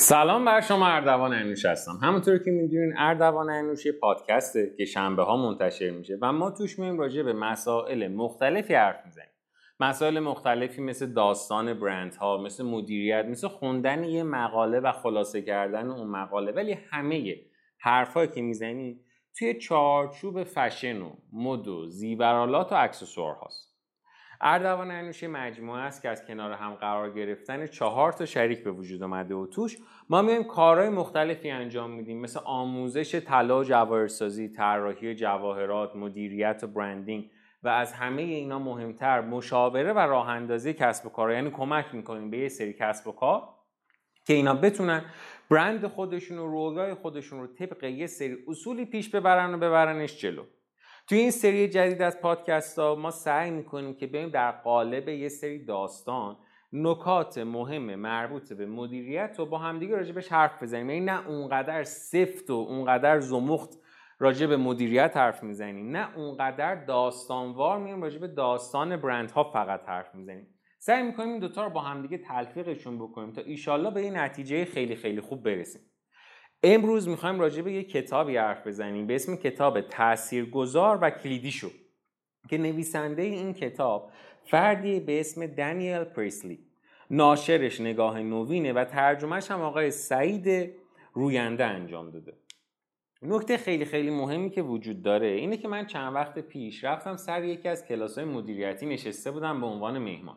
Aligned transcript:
سلام 0.00 0.44
بر 0.44 0.60
شما 0.60 0.86
اردوان 0.86 1.32
انوش 1.32 1.64
هستم. 1.64 1.98
همونطور 2.02 2.38
که 2.38 2.50
می‌دونین 2.50 2.94
اردوان 2.98 3.50
انوش 3.50 3.86
یه 3.86 3.92
پادکسته 3.92 4.74
که 4.78 4.84
شنبه 4.84 5.22
ها 5.22 5.36
منتشر 5.36 5.90
میشه 5.90 6.18
و 6.22 6.32
ما 6.32 6.50
توش 6.50 6.78
میایم 6.78 6.98
راجع 6.98 7.22
به 7.22 7.32
مسائل 7.32 8.08
مختلفی 8.08 8.74
حرف 8.74 9.06
می‌زنیم. 9.06 9.28
مسائل 9.80 10.20
مختلفی 10.20 10.82
مثل 10.82 11.12
داستان 11.12 11.74
برند 11.74 12.14
ها 12.14 12.38
مثل 12.38 12.64
مدیریت 12.64 13.24
مثل 13.24 13.48
خوندن 13.48 14.04
یه 14.04 14.22
مقاله 14.22 14.80
و 14.80 14.92
خلاصه 14.92 15.42
کردن 15.42 15.90
اون 15.90 16.06
مقاله. 16.06 16.52
ولی 16.52 16.72
همه 16.90 17.36
حرفایی 17.78 18.28
که 18.28 18.42
می‌زنیم 18.42 19.00
توی 19.38 19.54
چارچوب 19.54 20.44
فشن 20.44 21.02
و 21.02 21.10
مد 21.32 21.68
و 21.68 21.88
زیورالات 21.88 22.72
و 22.72 22.74
اکسسوار 22.74 23.34
هاست 23.34 23.69
اردوان 24.40 24.90
انوشی 24.90 25.26
مجموعه 25.26 25.80
است 25.80 26.02
که 26.02 26.08
از 26.08 26.24
کنار 26.26 26.52
هم 26.52 26.74
قرار 26.74 27.10
گرفتن 27.10 27.66
چهار 27.66 28.12
تا 28.12 28.26
شریک 28.26 28.64
به 28.64 28.70
وجود 28.70 29.02
آمده 29.02 29.34
و 29.34 29.46
توش 29.46 29.78
ما 30.08 30.22
میایم 30.22 30.44
کارهای 30.44 30.88
مختلفی 30.88 31.50
انجام 31.50 31.90
میدیم. 31.90 32.20
مثل 32.20 32.40
آموزش 32.44 33.14
طلا 33.14 33.60
و 33.60 33.64
جواهرسازی 33.64 34.48
طراحی 34.48 35.14
جواهرات 35.14 35.96
مدیریت 35.96 36.60
و 36.62 36.66
برندینگ 36.66 37.30
و 37.62 37.68
از 37.68 37.92
همه 37.92 38.22
اینا 38.22 38.58
مهمتر 38.58 39.20
مشاوره 39.20 39.92
و 39.92 39.98
راه 39.98 40.28
اندازی 40.28 40.72
کسب 40.72 41.06
و 41.06 41.08
کار 41.08 41.32
یعنی 41.32 41.50
کمک 41.50 41.94
می‌کنیم 41.94 42.30
به 42.30 42.38
یه 42.38 42.48
سری 42.48 42.72
کسب 42.72 43.08
و 43.08 43.12
کار 43.12 43.48
که 44.26 44.34
اینا 44.34 44.54
بتونن 44.54 45.04
برند 45.50 45.86
خودشون 45.86 46.38
و 46.38 46.46
رویای 46.46 46.94
خودشون 46.94 47.40
رو 47.40 47.46
طبق 47.46 47.84
یه 47.84 48.06
سری 48.06 48.36
اصولی 48.48 48.84
پیش 48.84 49.10
ببرن 49.10 49.54
و 49.54 49.58
ببرنش 49.58 50.20
جلو. 50.20 50.42
توی 51.10 51.18
این 51.18 51.30
سری 51.30 51.68
جدید 51.68 52.02
از 52.02 52.20
پادکست 52.20 52.78
ها 52.78 52.94
ما 52.94 53.10
سعی 53.10 53.50
می‌کنیم 53.50 53.94
که 53.94 54.06
بریم 54.06 54.28
در 54.28 54.50
قالب 54.50 55.08
یه 55.08 55.28
سری 55.28 55.64
داستان 55.64 56.36
نکات 56.72 57.38
مهم 57.38 57.94
مربوط 57.94 58.52
به 58.52 58.66
مدیریت 58.66 59.40
و 59.40 59.46
با 59.46 59.58
همدیگه 59.58 59.96
راجبش 59.96 60.28
حرف 60.28 60.62
بزنیم. 60.62 60.90
یعنی 60.90 61.04
نه 61.04 61.28
اونقدر 61.28 61.82
سفت 61.82 62.50
و 62.50 62.52
اونقدر 62.52 63.20
زمخت 63.20 63.78
راجع 64.18 64.46
به 64.46 64.56
مدیریت 64.56 65.16
حرف 65.16 65.42
می‌زنیم. 65.42 65.96
نه 65.96 66.16
اونقدر 66.16 66.74
داستانوار 66.74 67.78
میایم 67.78 68.02
راجع 68.02 68.18
به 68.18 68.28
داستان 68.28 68.96
برندها 68.96 69.44
فقط 69.44 69.88
حرف 69.88 70.14
می‌زنیم. 70.14 70.46
سعی 70.78 71.02
می‌کنیم 71.02 71.28
این 71.28 71.38
دوتا 71.38 71.64
رو 71.64 71.70
با 71.70 71.80
همدیگه 71.80 72.18
تلفیقشون 72.18 72.98
بکنیم 72.98 73.32
تا 73.32 73.40
ایشالله 73.40 73.90
به 73.90 74.00
این 74.00 74.16
نتیجه 74.16 74.64
خیلی 74.64 74.96
خیلی 74.96 75.20
خوب 75.20 75.42
برسیم. 75.42 75.82
امروز 76.62 77.08
می‌خوایم 77.08 77.40
راجع 77.40 77.62
به 77.62 77.72
یه 77.72 77.82
کتابی 77.82 78.36
حرف 78.36 78.66
بزنیم 78.66 79.06
به 79.06 79.14
اسم 79.14 79.36
کتاب 79.36 79.80
تاثیرگذار 79.80 80.98
و 81.02 81.10
کلیدی 81.10 81.50
شو 81.50 81.70
که 82.48 82.58
نویسنده 82.58 83.22
این 83.22 83.54
کتاب 83.54 84.10
فردی 84.44 85.00
به 85.00 85.20
اسم 85.20 85.46
دانیل 85.46 86.04
پریسلی. 86.04 86.58
ناشرش 87.10 87.80
نگاه 87.80 88.22
نوینه 88.22 88.72
و 88.72 88.84
ترجمهش 88.84 89.50
هم 89.50 89.60
آقای 89.60 89.90
سعید 89.90 90.72
روینده 91.12 91.64
انجام 91.64 92.10
داده. 92.10 92.32
نکته 93.22 93.56
خیلی 93.56 93.84
خیلی 93.84 94.10
مهمی 94.10 94.50
که 94.50 94.62
وجود 94.62 95.02
داره 95.02 95.26
اینه 95.26 95.56
که 95.56 95.68
من 95.68 95.86
چند 95.86 96.14
وقت 96.14 96.38
پیش 96.38 96.84
رفتم 96.84 97.16
سر 97.16 97.44
یکی 97.44 97.68
از 97.68 97.86
کلاس 97.86 98.18
های 98.18 98.26
مدیریتی 98.26 98.86
نشسته 98.86 99.30
بودم 99.30 99.60
به 99.60 99.66
عنوان 99.66 99.98
مهمان. 99.98 100.36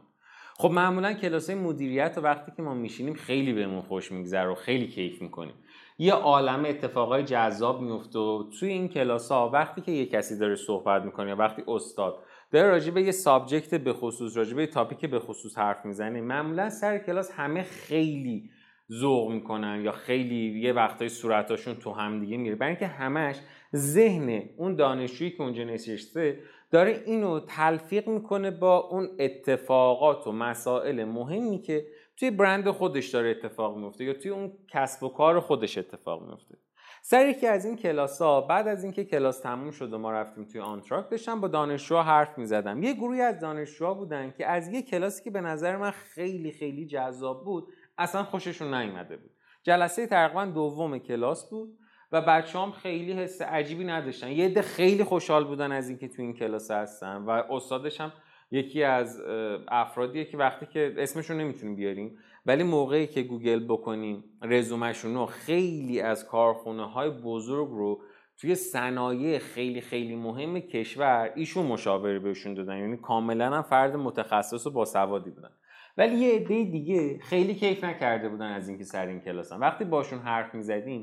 خب 0.57 0.71
معمولا 0.71 1.13
کلاس 1.13 1.49
های 1.49 1.59
مدیریت 1.59 2.17
وقتی 2.17 2.51
که 2.55 2.61
ما 2.61 2.73
میشینیم 2.73 3.13
خیلی 3.13 3.53
بهمون 3.53 3.81
خوش 3.81 4.11
میگذره 4.11 4.47
و 4.47 4.55
خیلی 4.55 4.87
کیف 4.87 5.21
می‌کنیم. 5.21 5.55
یه 5.97 6.13
عالم 6.13 6.65
اتفاقای 6.65 7.23
جذاب 7.23 7.81
میفته 7.81 8.19
و 8.19 8.43
توی 8.59 8.69
این 8.69 8.87
کلاس 8.87 9.31
ها 9.31 9.49
وقتی 9.49 9.81
که 9.81 9.91
یه 9.91 10.05
کسی 10.05 10.37
داره 10.37 10.55
صحبت 10.55 11.03
می‌کنه 11.03 11.29
یا 11.29 11.35
وقتی 11.35 11.63
استاد 11.67 12.19
داره 12.51 12.69
راجع 12.69 12.91
به 12.91 13.01
یه 13.01 13.11
subject 13.11 13.75
به 13.75 13.93
خصوص 13.93 14.37
راجع 14.37 14.55
به 14.55 14.67
topic 14.67 15.05
به 15.05 15.19
خصوص 15.19 15.57
حرف 15.57 15.85
می‌زنه 15.85 16.21
معمولا 16.21 16.69
سر 16.69 16.97
کلاس 16.97 17.31
همه 17.31 17.63
خیلی 17.63 18.49
ذوق 18.91 19.31
می‌کنن 19.31 19.81
یا 19.81 19.91
خیلی 19.91 20.59
یه 20.59 20.73
وقتای 20.73 21.09
صورتاشون 21.09 21.75
تو 21.75 21.91
هم 21.91 22.19
دیگه 22.19 22.37
میره. 22.37 22.55
برای 22.55 22.69
اینکه 22.69 22.87
همش 22.87 23.39
ذهن 23.75 24.43
اون 24.57 24.75
دانشجویی 24.75 25.31
که 25.31 25.41
اونجا 25.41 25.63
نشسته 25.63 26.39
داره 26.71 27.03
اینو 27.05 27.39
تلفیق 27.39 28.07
می‌کنه 28.07 28.51
با 28.51 28.77
اون 28.77 29.09
اتفاقات 29.19 30.27
و 30.27 30.31
مسائل 30.31 31.03
مهمی 31.03 31.61
که 31.61 31.85
توی 32.17 32.31
برند 32.31 32.69
خودش 32.69 33.09
داره 33.09 33.29
اتفاق 33.29 33.77
میفته 33.77 34.03
یا 34.03 34.13
توی 34.13 34.31
اون 34.31 34.51
کسب 34.67 35.03
و 35.03 35.09
کار 35.09 35.39
خودش 35.39 35.77
اتفاق 35.77 36.29
میفته. 36.29 36.57
سر 37.05 37.27
یکی 37.27 37.47
از 37.47 37.65
این 37.65 37.75
کلاس 37.77 38.21
ها 38.21 38.41
بعد 38.41 38.67
از 38.67 38.83
اینکه 38.83 39.05
کلاس 39.05 39.39
تموم 39.39 39.71
شد 39.71 39.93
و 39.93 39.97
ما 39.97 40.11
رفتیم 40.11 40.45
توی 40.45 40.61
آنتراک 40.61 41.09
داشتم 41.09 41.41
با 41.41 41.47
دانشجوها 41.47 42.03
حرف 42.03 42.37
می‌زدم. 42.37 42.83
یه 42.83 42.93
گروهی 42.93 43.21
از 43.21 43.39
دانشجوها 43.39 43.93
بودن 43.93 44.33
که 44.37 44.47
از 44.47 44.67
یه 44.67 44.81
کلاسی 44.81 45.23
که 45.23 45.31
به 45.31 45.41
نظر 45.41 45.77
من 45.77 45.91
خیلی 45.91 46.51
خیلی 46.51 46.85
جذاب 46.85 47.45
بود 47.45 47.73
اصلا 47.97 48.23
خوششون 48.23 48.73
نیومده 48.73 49.17
بود. 49.17 49.31
جلسه 49.63 50.07
تقریبا 50.07 50.45
دوم 50.45 50.97
کلاس 50.97 51.49
بود 51.49 51.77
و 52.11 52.21
بچه 52.21 52.59
هم 52.59 52.71
خیلی 52.71 53.13
حس 53.13 53.41
عجیبی 53.41 53.83
نداشتن. 53.85 54.31
یه 54.31 54.45
عده 54.45 54.61
خیلی 54.61 55.03
خوشحال 55.03 55.45
بودن 55.45 55.71
از 55.71 55.89
اینکه 55.89 56.07
تو 56.07 56.21
این 56.21 56.33
کلاس 56.33 56.71
هستن 56.71 57.15
و 57.15 57.29
استادش 57.29 58.01
هم 58.01 58.13
یکی 58.53 58.83
از 58.83 59.21
افرادیه 59.67 60.25
که 60.25 60.37
وقتی 60.37 60.65
که 60.65 60.93
اسمشون 60.97 61.37
نمی‌تونیم 61.37 61.75
بیاریم 61.75 62.17
ولی 62.45 62.63
موقعی 62.63 63.07
که 63.07 63.21
گوگل 63.21 63.65
بکنیم 63.67 64.23
رزومشون 64.41 65.13
رو 65.13 65.25
خیلی 65.25 66.01
از 66.01 66.27
کارخونه 66.27 66.91
های 66.91 67.09
بزرگ 67.09 67.69
رو 67.69 68.01
توی 68.37 68.55
صنایع 68.55 69.39
خیلی 69.39 69.81
خیلی 69.81 70.15
مهم 70.15 70.59
کشور 70.59 71.31
ایشون 71.35 71.65
مشاوره 71.65 72.19
بهشون 72.19 72.53
دادن. 72.53 72.77
یعنی 72.77 72.97
کاملا 72.97 73.49
هم 73.49 73.61
فرد 73.61 73.95
متخصص 73.95 74.67
و 74.67 74.71
باسوادی 74.71 75.29
بودن 75.29 75.49
ولی 75.97 76.15
یه 76.15 76.35
عده 76.35 76.63
دیگه 76.63 77.19
خیلی 77.19 77.55
کیف 77.55 77.83
نکرده 77.83 78.29
بودن 78.29 78.51
از 78.51 78.69
اینکه 78.69 78.83
سر 78.83 79.07
این 79.07 79.19
کلاسن 79.19 79.59
وقتی 79.59 79.85
باشون 79.85 80.19
حرف 80.19 80.55
می‌زدیم 80.55 81.01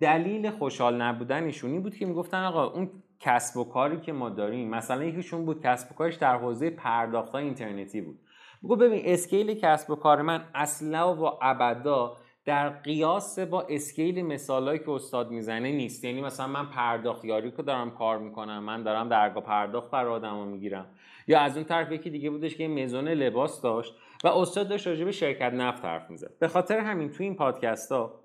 دلیل 0.00 0.50
خوشحال 0.50 1.02
نبودنشون 1.02 1.70
این 1.70 1.82
بود 1.82 1.96
که 1.96 2.06
می‌گفتن 2.06 2.44
آقا 2.44 2.64
اون 2.64 2.90
کسب 3.20 3.56
و 3.56 3.64
کاری 3.64 4.00
که 4.00 4.12
ما 4.12 4.28
داریم. 4.28 4.70
مثلا 4.70 5.04
یکیشون 5.04 5.44
بود 5.44 5.62
کسب 5.62 5.92
و 5.92 5.94
کارش 5.94 6.14
در 6.14 6.36
حوزه 6.36 6.70
پرداخت 6.70 7.34
اینترنتی 7.34 8.00
بود. 8.00 8.18
بگو 8.64 8.76
ببین 8.76 9.02
اسکیل 9.04 9.54
کسب 9.54 9.90
و 9.90 9.94
کار 9.94 10.22
من 10.22 10.44
اصلا 10.54 11.16
و 11.16 11.38
ابدا 11.42 12.16
در 12.44 12.68
قیاس 12.68 13.38
با 13.38 13.62
اسکیل 13.62 14.26
مثالایی 14.26 14.78
که 14.78 14.90
استاد 14.90 15.30
می‌زنه 15.30 15.72
نیست. 15.72 16.04
یعنی 16.04 16.20
مثلا 16.20 16.46
من 16.46 16.66
پرداختیاری 16.66 17.50
که 17.50 17.62
دارم 17.62 17.90
کار 17.90 18.18
می‌کنم 18.18 18.64
من 18.64 18.82
دارم 18.82 19.08
درگاه 19.08 19.44
پرداخت 19.44 19.90
بر 19.90 20.06
آدمو 20.06 20.44
می‌گیرم. 20.44 20.86
یا 21.26 21.40
از 21.40 21.56
اون 21.56 21.64
طرف 21.64 21.92
یکی 21.92 22.10
دیگه 22.10 22.30
بودش 22.30 22.56
که 22.56 22.68
مزون 22.68 23.08
لباس 23.08 23.62
داشت 23.62 23.94
و 24.24 24.28
استاد 24.28 24.68
داشت 24.68 24.86
راجع 24.86 25.04
به 25.04 25.12
شرکت 25.12 25.52
نفت 25.52 25.84
حرف 25.84 26.10
می‌زد. 26.10 26.38
به 26.38 26.48
خاطر 26.48 26.78
همین 26.78 27.10
تو 27.10 27.22
این 27.22 27.34
پادکست 27.34 27.92
ها 27.92 28.20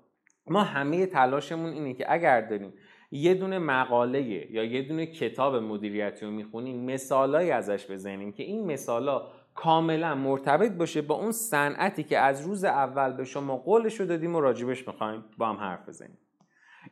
ما 0.46 0.62
همه 0.62 1.06
تلاشمون 1.06 1.72
اینه 1.72 1.94
که 1.94 2.12
اگر 2.12 2.40
داریم 2.40 2.72
یه 3.16 3.34
دونه 3.34 3.58
مقاله 3.58 4.22
یا 4.52 4.64
یه 4.64 4.82
دونه 4.82 5.06
کتاب 5.06 5.56
مدیریتی 5.56 6.26
رو 6.26 6.32
می‌خونیم 6.32 6.84
مثالایی 6.84 7.50
ازش 7.50 7.90
بزنیم 7.90 8.32
که 8.32 8.42
این 8.42 8.66
مثالا 8.66 9.22
کاملا 9.54 10.14
مرتبط 10.14 10.72
باشه 10.72 11.02
با 11.02 11.14
اون 11.14 11.32
صنعتی 11.32 12.02
که 12.02 12.18
از 12.18 12.46
روز 12.46 12.64
اول 12.64 13.12
به 13.12 13.24
شما 13.24 13.56
قولش 13.56 14.00
رو 14.00 14.06
دادیم 14.06 14.36
و 14.36 14.40
راجبش 14.40 14.88
می‌خوایم 14.88 15.24
با 15.38 15.46
هم 15.46 15.56
حرف 15.56 15.88
بزنیم. 15.88 16.18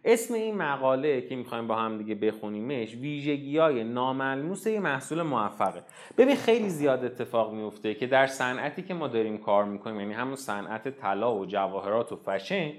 اسم 0.05 0.35
این 0.35 0.57
مقاله 0.57 1.21
که 1.21 1.37
می‌خوایم 1.37 1.67
با 1.67 1.77
هم 1.77 1.99
دیگه 1.99 2.15
بخونیمش 2.15 2.95
ویژگی 2.95 3.59
های 3.59 3.85
ناملموس 3.85 4.67
یه 4.67 4.81
محصول 4.81 5.23
موفقه. 5.23 5.83
ببین 6.19 6.37
خیلی 6.37 6.69
زیاد 6.69 7.05
اتفاق 7.05 7.55
میفته 7.55 7.95
که 7.95 8.07
در 8.07 8.27
صنعتی 8.27 8.83
که 8.83 8.95
ما 8.95 9.09
داریم 9.09 9.39
کار 9.39 9.65
می‌کنیم 9.65 10.01
یعنی 10.01 10.13
همون 10.13 10.37
صنعت 10.37 10.89
طلا 10.89 11.35
و 11.35 11.47
جواهرات 11.47 12.13
و 12.13 12.17
فشن 12.17 12.73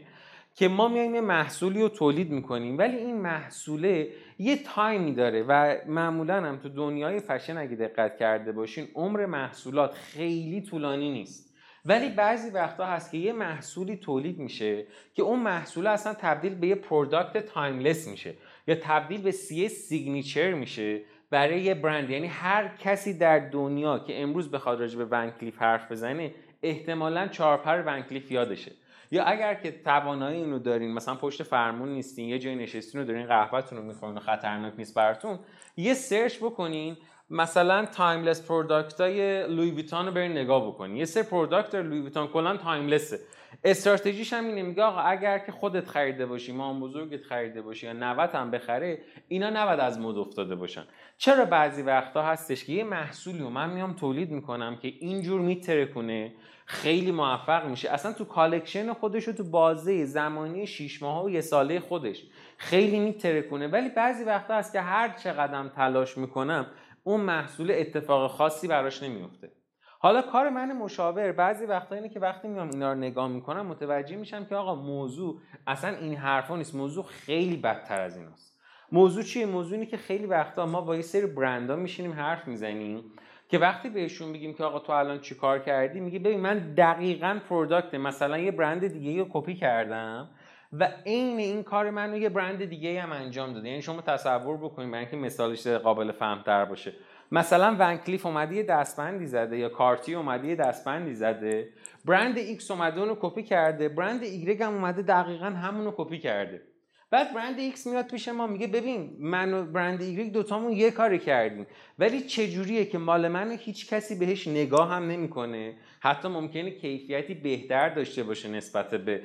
که 0.55 0.67
ما 0.67 0.87
میایم 0.87 1.15
یه 1.15 1.21
محصولی 1.21 1.81
رو 1.81 1.89
تولید 1.89 2.31
می‌کنیم. 2.31 2.77
ولی 2.77 2.97
این 2.97 3.21
محصوله 3.21 4.09
یه 4.39 4.57
time 4.57 5.02
ی 5.02 5.13
داره 5.13 5.43
و 5.47 5.75
معمولا 5.87 6.35
هم 6.35 6.57
تو 6.57 6.69
دنیای 6.69 7.19
فشن 7.19 7.57
اگه 7.57 7.75
دقت 7.75 8.17
کرده 8.17 8.51
باشین 8.51 8.87
عمر 8.95 9.25
محصولات 9.25 9.93
خیلی 9.93 10.61
طولانی 10.61 11.11
نیست. 11.11 11.55
ولی 11.85 12.09
بعضی 12.09 12.49
وقتا 12.49 12.85
هست 12.85 13.11
که 13.11 13.17
یه 13.17 13.33
محصولی 13.33 13.97
تولید 13.97 14.39
میشه 14.39 14.85
که 15.13 15.23
اون 15.23 15.39
محصول 15.39 15.87
اصلا 15.87 16.13
تبدیل 16.13 16.55
به 16.55 16.67
یه 16.67 16.75
product 16.75 17.45
timeless 17.45 18.07
میشه 18.07 18.33
یا 18.67 18.75
تبدیل 18.75 19.21
به 19.21 19.31
سی 19.31 19.67
signature 19.67 20.53
میشه 20.53 21.01
برای 21.29 21.61
یه 21.61 21.73
برند 21.73 22.09
یعنی 22.09 22.27
هر 22.27 22.67
کسی 22.67 23.17
در 23.17 23.39
دنیا 23.39 23.99
که 23.99 24.21
امروز 24.21 24.51
بخواد 24.51 24.79
راجع 24.79 24.97
به 24.97 25.05
ونکلیف 25.05 25.61
حرف 25.61 25.91
بزنه 25.91 26.31
احتمالا 26.63 27.27
چارپر 27.27 27.83
ونکلیف 27.85 28.31
یادشه. 28.31 28.71
یا 29.11 29.23
اگر 29.23 29.53
که 29.53 29.71
توانایی 29.71 30.41
اینو 30.41 30.59
دارین 30.59 30.93
مثلا 30.93 31.15
پشت 31.15 31.43
فرمون 31.43 31.89
نیستین 31.89 32.29
یه 32.29 32.39
جای 32.39 32.55
نشستین 32.55 33.01
و 33.01 33.05
دارین 33.05 33.27
قهوهتون 33.27 33.77
رو 33.77 33.83
می‌خورین 33.83 34.17
و 34.17 34.19
خطرناک 34.19 34.73
نیست 34.77 34.95
براتون 34.95 35.39
یه 35.77 35.93
search 35.93 36.37
بکنین 36.37 36.97
مثلا 37.29 37.85
timeless 37.85 38.47
product 38.47 39.01
های 39.01 39.47
لوی 39.47 39.71
ویتان 39.71 40.05
رو 40.05 40.11
برین 40.11 40.31
نگاه 40.31 40.67
بکنین. 40.67 40.97
یه 40.97 41.05
سر 41.05 41.23
product 41.23 41.75
لوی 41.75 41.99
ویتان 41.99 42.27
کلا 42.27 42.57
timeless 42.57 43.07
ه. 43.07 43.19
استراتژیش 43.63 44.33
هم 44.33 44.45
اینه 44.45 44.63
میگه 44.63 44.83
آقا 44.83 44.99
اگر 44.99 45.39
که 45.39 45.51
خودت 45.51 45.87
خریده 45.87 46.25
باشی 46.25 46.51
مامان 46.51 46.79
بزرگت 46.79 47.23
خریده 47.23 47.61
باشی 47.61 47.85
یا 47.85 47.93
90 47.93 48.29
هم 48.29 48.51
بخره 48.51 49.01
اینا 49.27 49.49
نباید 49.49 49.79
از 49.79 49.99
مد 49.99 50.17
افتاده 50.17 50.55
باشن. 50.55 50.83
چرا 51.17 51.45
بعضی 51.45 51.81
وقتا 51.81 52.23
هستش 52.23 52.65
که 52.65 52.73
یه 52.73 52.83
محصولی 52.83 53.41
و 53.41 53.49
من 53.49 53.69
میام 53.69 53.93
تولید 53.93 54.31
می‌کنم 54.31 54.75
که 54.75 54.87
اینجور 54.87 55.41
میترکونه 55.41 56.33
خیلی 56.65 57.11
موفق 57.11 57.65
میشه. 57.65 57.89
اصلا 57.89 58.13
تو 58.13 58.25
collection 58.25 58.93
خودش 58.93 59.27
و 59.27 59.31
تو 59.31 59.43
بازه 59.43 60.05
زمانی 60.05 60.67
6 60.67 61.01
ماه 61.01 61.25
و 61.25 61.29
یه 61.29 61.41
ساله 61.41 61.79
خودش 61.79 62.23
خیلی 62.57 62.99
میترکونه. 62.99 63.67
ولی 63.67 63.89
بعضی 63.89 64.23
وقتا 64.23 64.55
هست 64.55 64.73
که 64.73 64.81
هر 64.81 65.09
چقدر 65.09 65.67
تلاش 65.67 66.17
می‌کنم 66.17 66.67
اون 67.03 67.21
محصول 67.21 67.71
اتفاق 67.71 68.31
خاصی 68.31 68.67
براش 68.67 69.03
نمیفته. 69.03 69.51
حالا 69.99 70.21
کار 70.21 70.49
من 70.49 70.77
مشاور 70.77 71.31
بعضی 71.31 71.65
وقتا 71.65 71.95
اینه 71.95 72.09
که 72.09 72.19
وقتی 72.19 72.47
میام 72.47 72.69
اینا 72.69 72.93
رو 72.93 72.99
نگاه 72.99 73.27
می‌کنم 73.27 73.65
متوجه 73.65 74.15
میشم 74.15 74.45
که 74.45 74.55
آقا 74.55 74.75
موضوع 74.75 75.41
اصلا 75.67 75.97
این 75.97 76.15
حرفا 76.15 76.55
نیست. 76.55 76.75
موضوع 76.75 77.03
خیلی 77.03 77.57
بدتر 77.57 78.01
از 78.01 78.17
ایناست. 78.17 78.59
موضوع 78.91 79.23
چیه؟ 79.23 79.45
موضوع 79.45 79.85
که 79.85 79.97
خیلی 79.97 80.25
وقتا 80.25 80.65
ما 80.65 80.81
با 80.81 80.95
یه 80.95 81.01
سری 81.01 81.25
برندها 81.25 81.75
میشینیم 81.75 82.13
حرف 82.13 82.47
می‌زنیم. 82.47 83.03
که 83.49 83.57
وقتی 83.57 83.89
بهشون 83.89 84.33
بگیم 84.33 84.53
که 84.53 84.63
آقا 84.63 84.79
تو 84.79 84.91
الان 84.93 85.19
چی 85.19 85.35
کار 85.35 85.59
کردی 85.59 85.99
میگه 85.99 86.19
ببین 86.19 86.39
من 86.39 86.73
دقیقا 86.77 87.39
product 87.49 87.93
مثلا 87.93 88.37
یه 88.37 88.51
برند 88.51 88.87
دیگه 88.87 89.23
رو 89.23 89.27
کپی 89.29 89.55
کردم 89.55 90.29
و 90.73 90.89
عین 91.05 91.39
این 91.39 91.63
کار 91.63 91.89
من 91.89 92.11
رو 92.11 92.17
یه 92.17 92.29
برند 92.29 92.65
دیگه 92.65 93.01
هم 93.01 93.11
انجام 93.11 93.53
داده. 93.53 93.69
یعنی 93.69 93.81
شما 93.81 94.01
تصور 94.01 94.57
بکنید 94.57 94.91
برای 94.91 94.99
اینکه 94.99 95.17
مثالش 95.17 95.67
قابل 95.67 96.11
فهمتر 96.11 96.65
باشه. 96.65 96.93
مثلا 97.31 97.75
ون‌کلیف 97.79 98.25
اومده 98.25 98.55
یه 98.55 98.63
دستبندی 98.63 99.25
زده 99.25 99.57
یا 99.57 99.69
کارتیه 99.69 100.15
اومده 100.15 100.47
یه 100.47 100.55
دستبندی 100.55 101.13
زده. 101.13 101.69
برند 102.05 102.37
ایکس 102.37 102.71
اومده 102.71 102.99
اونو 102.99 103.15
کپی 103.19 103.43
کرده. 103.43 103.89
برند 103.89 104.23
ایگرگ 104.23 104.63
هم 104.63 104.73
اومده 104.73 105.01
دقیقا 105.01 105.45
همونو 105.45 105.91
کپی 105.97 106.19
کرده. 106.19 106.61
بعد 107.11 107.33
برند 107.33 107.59
ایکس 107.59 107.87
میاد 107.87 108.07
پیش 108.07 108.27
ما 108.27 108.47
میگه 108.47 108.67
ببین 108.67 109.17
من 109.19 109.53
و 109.53 109.65
برند 109.65 110.01
ایگرگ 110.01 110.31
دوتامون 110.31 110.71
یه 110.71 110.91
کاری 110.91 111.19
کردیم. 111.19 111.67
ولی 111.99 112.21
چجوریه 112.21 112.85
که 112.85 112.97
مال 112.97 113.27
من 113.27 113.51
هیچ 113.51 113.89
کسی 113.89 114.15
بهش 114.15 114.47
نگاه 114.47 114.89
هم 114.91 115.07
نمی‌کنه؟ 115.07 115.77
حتی 115.99 116.27
ممکنه 116.27 116.71
کیفیتی 116.71 117.33
بهتر 117.33 117.89
داشته 117.89 118.23
باشه 118.23 118.49
نسبت 118.49 118.89
به 118.89 119.21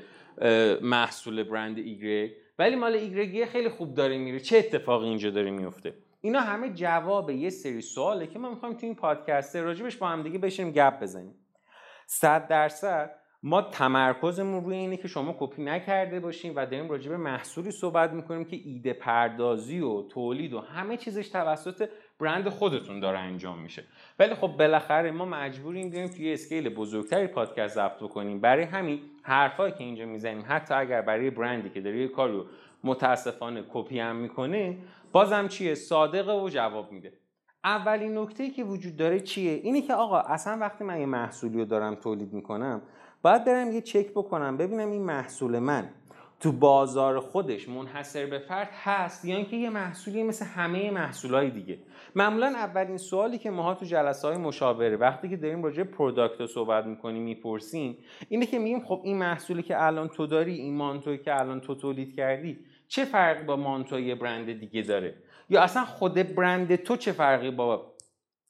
محصول 0.82 1.43
برند 1.43 1.79
ایگرگ. 1.79 2.31
ولی 2.59 2.77
مال 2.77 2.94
ایگرگ 2.94 3.44
خیلی 3.44 3.69
خوب 3.69 3.94
داره 3.94 4.19
میره. 4.19 4.41
چه 4.41 4.59
اتفاقی 4.59 5.09
اینجا 5.09 5.31
داره 5.31 5.50
میفته؟ 5.50 5.94
اینا 6.21 6.41
همه 6.41 6.71
جواب 6.71 7.31
یه 7.31 7.50
سری 7.50 7.81
سواله 7.81 8.26
که 8.26 8.38
ما 8.38 8.50
می‌خوایم 8.50 8.75
تو 8.75 8.87
این 8.87 8.94
پادکست 8.94 9.56
راجبش 9.56 9.97
با 9.97 10.09
هم 10.09 10.23
دیگه 10.23 10.38
بشیم 10.38 10.71
گپ 10.71 11.00
بزنیم. 11.00 11.35
صد 12.06 12.49
درصد 12.49 13.20
ما 13.43 13.63
تمرکزمون 13.63 14.65
روی 14.65 14.77
اینه 14.77 14.97
که 14.97 15.09
شما 15.09 15.37
کپی 15.39 15.63
نکرده 15.63 16.21
باشیم 16.21 16.53
و 16.57 16.67
داریم 16.67 16.91
راجع 16.91 17.11
به 17.11 17.17
محصولی 17.17 17.71
صحبت 17.71 18.13
می‌کنیم 18.13 18.45
که 18.45 18.61
ایده 18.65 18.93
پردازی 18.93 19.81
و 19.81 20.03
تولید 20.03 20.53
و 20.53 20.61
همه 20.61 20.97
چیزش 20.97 21.29
توسط 21.29 21.89
برند 22.19 22.49
خودتون 22.49 23.01
داره 23.01 23.19
انجام 23.19 23.59
میشه. 23.59 23.85
ولی 24.19 24.35
خب 24.35 24.47
بالاخره 24.47 25.11
ما 25.11 25.25
مجبوریم 25.25 25.91
بیایم 25.91 26.09
توی 26.09 26.33
اسکیل 26.33 26.69
بزرگتری 26.69 27.27
پادکست 27.27 27.75
ضبط 27.75 27.97
بکنیم. 28.03 28.41
برای 28.41 28.65
همین 28.65 29.01
حرفایی 29.23 29.73
که 29.73 29.85
اینجا 29.85 30.07
می‌زنیم 30.07 30.45
حتی 30.49 30.75
اگر 30.75 31.03
برای 31.03 31.31
برندی 31.31 31.71
که 31.71 31.81
داره 31.81 31.99
یه 31.99 32.09
کاری 32.09 32.33
رو 32.33 32.47
متاسفانه 32.85 33.65
کپی 33.73 33.99
هم 34.01 34.17
می‌کنه 34.17 34.79
بازم 35.13 35.49
چیه؟ 35.49 35.75
صادقه 35.75 36.33
و 36.33 36.49
جواب 36.49 36.93
میده. 36.93 37.13
اولین 37.65 38.19
نکته 38.19 38.51
که 38.51 38.65
وجود 38.65 38.97
داره 38.97 39.21
چیه؟ 39.21 39.53
اینه 39.53 39.83
که 39.83 39.95
آقا 39.95 40.21
اصلا 40.21 40.59
وقتی 40.59 40.85
من 40.85 41.01
یه 41.01 41.07
محصولی 41.07 41.59
رو 41.59 41.65
دارم 41.65 41.95
تولید 41.95 42.33
می‌کنم 42.33 42.83
باید 43.23 43.45
برم 43.45 43.73
یه 43.73 43.81
چک 43.81 44.11
بکنم. 44.11 44.57
ببینم 44.57 44.91
این 44.91 45.03
محصول 45.03 45.59
من 45.59 45.91
تو 46.41 46.53
بازار 46.53 47.21
خودش 47.21 47.69
منحصر 47.69 48.27
به 48.27 48.39
فرد 48.39 48.69
هست 48.73 49.25
یا 49.25 49.37
اینکه 49.37 49.57
یه 49.57 49.71
محصولی 49.71 50.23
مثل 50.23 50.45
همه 50.45 50.91
محصولای 50.91 51.51
دیگه. 51.51 51.79
معمولا 52.15 52.47
اولین 52.47 52.97
سوالی 52.97 53.39
که 53.39 53.51
ماها 53.51 53.75
تو 53.75 53.85
جلسه 53.85 54.29
های 54.29 54.37
مشاوره 54.37 54.97
وقتی 54.97 55.29
که 55.29 55.37
داریم 55.37 55.63
راجع 55.63 55.83
پروداکت 55.83 56.41
رو 56.41 56.47
صحبت 56.47 56.87
می‌کنیم 56.87 57.23
می‌پرسیم 57.23 57.99
اینه 58.29 58.47
که 58.47 58.59
میگیم 58.59 58.81
خب 58.81 59.01
این 59.05 59.19
محصولی 59.19 59.63
که 59.63 59.85
الان 59.85 60.09
تو 60.09 60.27
داری 60.27 60.55
این 60.55 60.77
مانتوی 60.77 61.19
که 61.19 61.41
الان 61.41 61.61
تو 61.61 61.75
تولید 61.75 62.17
کردی 62.17 62.59
چه 62.89 63.05
فرقی 63.05 63.45
با 63.45 63.57
مانتوی 63.57 64.15
برند 64.15 64.53
دیگه 64.61 64.83
داره؟ 64.83 65.15
یا 65.49 65.63
اصلا 65.63 65.85
خود 65.85 66.15
برند 66.15 66.77
تو 66.77 66.97
چه 66.97 67.13
فرقی 67.13 67.51
با 67.51 67.95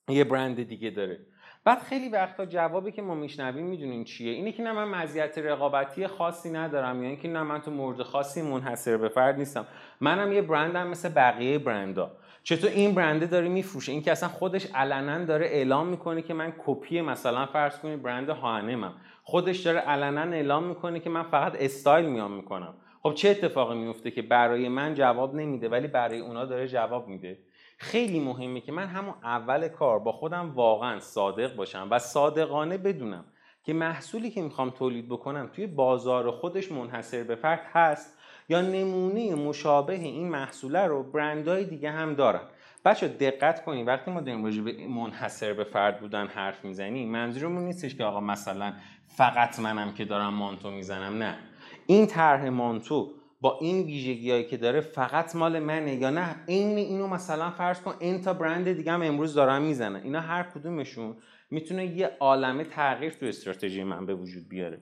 یه 0.09 0.25
برند 0.25 0.63
دیگه 0.63 0.91
داره؟ 0.91 1.27
بعد 1.71 1.83
خیلی 1.83 2.09
وقتا 2.09 2.47
جوابی 2.47 2.93
که 2.93 3.03
ما 3.03 3.15
میشنویم 3.15 3.65
می‌دونیم 3.65 4.05
چیه. 4.05 4.33
اینه 4.33 4.53
که 4.53 4.63
نه 4.63 4.73
من 4.73 4.85
مزیت 4.85 5.39
رقابتی 5.39 6.07
خاصی 6.07 6.51
ندارم 6.51 7.03
یا 7.03 7.09
اینکه 7.09 7.29
نه 7.29 7.43
من 7.43 7.61
تو 7.61 7.71
مورد 7.71 8.03
خاصی 8.03 8.43
منحصر 8.43 8.97
به 8.97 9.09
فرد 9.09 9.39
نیستم. 9.39 9.67
منم 10.01 10.33
یه 10.33 10.43
برندم 10.43 10.87
مثل 10.87 11.09
بقیه 11.09 11.59
برندا. 11.59 12.11
چطور 12.43 12.71
این 12.71 12.95
برنده 12.95 13.27
داره 13.27 13.49
میفروشه 13.49 13.93
این 13.93 14.03
که 14.03 14.13
اصلا 14.13 14.29
خودش 14.29 14.67
علنا 14.75 15.25
داره 15.25 15.47
اعلام 15.47 15.87
می‌کنه 15.87 16.23
که 16.23 16.35
من 16.35 16.53
کپی 16.67 17.01
مثلا 17.01 17.47
فرض 17.47 17.79
کنید 17.79 18.03
برند 18.03 18.29
هانمم 18.29 18.93
خودش 19.23 19.59
داره 19.59 19.79
علنا 19.79 20.21
اعلام 20.21 20.65
می‌کنه 20.65 21.01
که 21.01 21.11
من 21.11 21.23
فقط 21.23 21.57
استایل 21.61 22.07
میام 22.07 22.33
می‌کنم. 22.33 22.75
خب 23.03 23.15
چه 23.15 23.29
اتفاقی 23.29 23.79
میفته 23.79 24.11
که 24.11 24.23
برای 24.23 24.69
من 24.69 24.95
جواب 24.95 25.35
نمیده 25.35 25.69
ولی 25.69 25.87
برای 25.87 26.21
اونا 26.21 26.45
داره 26.45 26.69
جواب 26.69 27.09
میده؟ 27.09 27.39
خیلی 27.83 28.21
مهمه 28.21 28.61
که 28.61 28.73
من 28.73 28.87
همون 28.87 29.15
اول 29.23 29.69
کار 29.69 29.99
با 29.99 30.13
خودم 30.13 30.51
واقعا 30.55 31.01
صادق 31.01 31.57
باشم 31.57 31.89
و 31.91 31.99
صادقانه 31.99 32.79
بدونم 32.79 33.25
که 33.65 33.73
محصولی 33.73 34.31
که 34.31 34.43
می‌خوام 34.43 34.71
تولید 34.71 35.09
بکنم 35.09 35.51
توی 35.53 35.67
بازار 35.67 36.31
خودش 36.31 36.73
منحصر 36.73 37.23
به 37.23 37.35
فرد 37.35 37.61
هست 37.73 38.19
یا 38.49 38.61
نمونه 38.61 39.35
مشابه 39.35 39.95
این 39.95 40.29
محصوله 40.29 40.87
رو 40.87 41.03
برندهای 41.03 41.65
دیگه 41.65 41.91
هم 41.91 42.15
دارن. 42.15 42.41
بچه 42.85 43.09
دقت 43.09 43.65
کنید 43.65 43.89
وقتی 43.89 44.11
ما 44.11 44.21
داریم 44.21 44.45
راجع 44.45 44.63
به 44.63 44.87
منحصر 44.87 45.53
به 45.53 45.65
فرد 45.65 46.01
بودن 46.01 46.27
حرف 46.27 46.65
می‌زنیم 46.65 47.09
منظورمون 47.09 47.65
نیستش 47.65 47.95
که 47.95 48.05
آقا 48.05 48.21
مثلا 48.21 48.73
فقط 49.09 49.59
منم 49.59 49.93
که 49.93 50.05
دارم 50.05 50.35
مانتو 50.35 50.71
می‌زنم 50.71 51.19
نه. 51.23 51.39
این 51.87 52.07
طرح 52.07 52.49
مانتو 52.49 53.20
با 53.41 53.59
این 53.61 53.87
ویژگیهایی 53.87 54.45
که 54.45 54.57
داره 54.57 54.81
فقط 54.81 55.37
مال 55.37 55.59
منه 55.59 55.95
یا 55.95 56.11
نه 56.11 56.37
این 56.47 56.77
اینو 56.77 57.07
مثلا 57.07 57.51
فرض 57.51 57.81
کن 57.81 57.95
این 57.99 58.21
تا 58.21 58.33
برند 58.33 58.73
دیگه 58.73 58.93
هم 58.93 59.03
امروز 59.03 59.35
دارن 59.35 59.63
می‌زنن. 59.63 60.01
اینا 60.03 60.21
هر 60.21 60.43
کدومشون 60.43 61.17
می‌تونه 61.51 61.87
یه 61.87 62.11
عالمه 62.21 62.65
تغییر 62.65 63.13
تو 63.13 63.27
استراتژی 63.27 63.85
من 63.85 64.07
به 64.07 64.15
وجود 64.15 64.49
بیاره. 64.49 64.81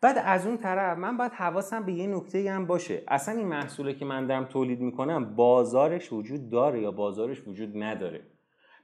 بعد 0.00 0.22
از 0.24 0.46
اون 0.46 0.56
طرف 0.56 0.98
من 0.98 1.16
باید 1.16 1.32
حواسم 1.32 1.84
به 1.84 1.92
یه 1.92 2.06
نکته 2.06 2.50
هم 2.50 2.66
باشه. 2.66 3.02
اصلا 3.08 3.34
این 3.34 3.46
محصوله 3.46 3.94
که 3.94 4.04
من 4.04 4.26
دارم 4.26 4.44
تولید 4.44 4.80
می‌کنم 4.80 5.34
بازارش 5.34 6.12
وجود 6.12 6.50
داره 6.50 6.80
یا 6.80 6.90
بازارش 6.90 7.48
وجود 7.48 7.82
نداره؟ 7.82 8.20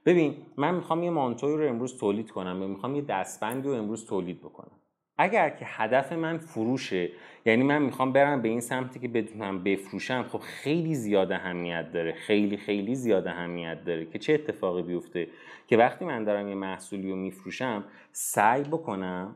ببین 0.05 0.37
من 0.57 0.75
می‌خوام 0.75 1.03
یه 1.03 1.09
مانتوی 1.09 1.57
رو 1.57 1.69
امروز 1.69 1.97
تولید 1.97 2.31
کنم 2.31 2.61
یا 2.61 2.67
می‌خوام 2.67 2.95
یه 2.95 3.01
دستبندی 3.01 3.67
رو 3.67 3.75
امروز 3.75 4.05
تولید 4.05 4.39
بکنم. 4.39 4.71
اگر 5.17 5.49
که 5.49 5.65
هدف 5.67 6.13
من 6.13 6.37
فروشه 6.37 7.09
یعنی 7.45 7.63
من 7.63 7.81
می‌خوام 7.81 8.13
برم 8.13 8.41
به 8.41 8.49
این 8.49 8.59
سمتی 8.59 8.99
که 8.99 9.07
بدونم 9.07 9.63
بفروشم 9.63 10.23
خب 10.23 10.39
خیلی 10.39 10.95
زیاد 10.95 11.31
اهمیت 11.31 11.91
داره 11.91 12.11
خیلی 12.11 12.57
خیلی 12.57 12.95
زیاد 12.95 13.27
اهمیت 13.27 13.83
داره 13.85 14.05
که 14.05 14.19
چه 14.19 14.33
اتفاقی 14.33 14.81
بیفته 14.81 15.27
که 15.67 15.77
وقتی 15.77 16.05
من 16.05 16.23
دارم 16.23 16.47
یه 16.47 16.55
محصولی 16.55 17.09
رو 17.09 17.15
میفروشم 17.15 17.83
سعی 18.11 18.63
بکنم 18.63 19.35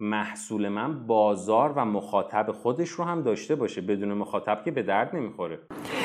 محصول 0.00 0.68
من 0.68 1.06
بازار 1.06 1.72
و 1.76 1.84
مخاطب 1.84 2.52
خودش 2.52 2.88
رو 2.88 3.04
هم 3.04 3.22
داشته 3.22 3.54
باشه 3.54 3.80
بدون 3.80 4.12
مخاطب 4.12 4.62
که 4.64 4.70
به 4.70 4.82
درد 4.82 5.16
نمی‌خوره. 5.16 5.58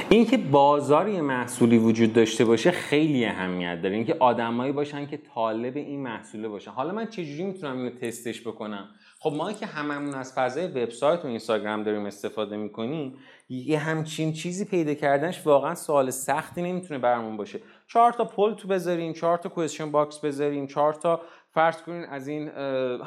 اینکه 0.10 0.38
بازاری 0.38 1.22
محصولی 1.22 1.78
وجود 1.78 2.14
داشته 2.14 2.46
باشه 2.46 2.72
خیلی 2.72 3.26
اهمیت 3.26 3.82
داره. 3.82 3.96
اینکه 3.96 4.16
آدمایی 4.20 4.72
باشن 4.72 5.06
که 5.06 5.18
طالب 5.18 5.78
این 5.78 6.04
محصوله 6.04 6.48
باشن. 6.48 6.72
حالا 6.72 6.94
من 6.94 7.06
چجوری 7.06 7.44
می‌تونم 7.44 7.78
اینو 7.78 7.90
تستش 7.90 8.48
بکنم؟ 8.48 8.90
خب 9.24 9.34
ما 9.34 9.54
که 9.54 9.66
هممون 9.66 10.14
از 10.14 10.34
فضای 10.34 10.68
وبسایت 10.68 11.26
و 11.26 11.28
اینستاگرام 11.28 11.84
داریم 11.84 12.06
استفاده 12.06 12.58
می‌کنیم 12.58 13.18
یه 13.50 13.80
همچین 13.80 14.34
چیزی 14.34 14.66
پیدا 14.66 14.94
کردنش 14.94 15.48
واقعا 15.48 15.76
سوال 15.76 16.10
سختی 16.10 16.62
نمی‌تونه 16.62 17.00
برامون 17.00 17.38
باشه. 17.38 17.60
چهار 17.88 18.12
تا 18.12 18.26
poll 18.26 18.54
تو 18.54 18.68
بذاریم 18.68 19.14
چهار 19.14 19.38
تا 19.38 19.50
question 19.50 19.92
box 19.92 20.20
بذاریم 20.20 20.68
چهار 20.68 20.94
تا 20.94 21.22
فرض 21.50 21.82
کنین 21.82 22.04
از 22.04 22.28
این 22.28 22.48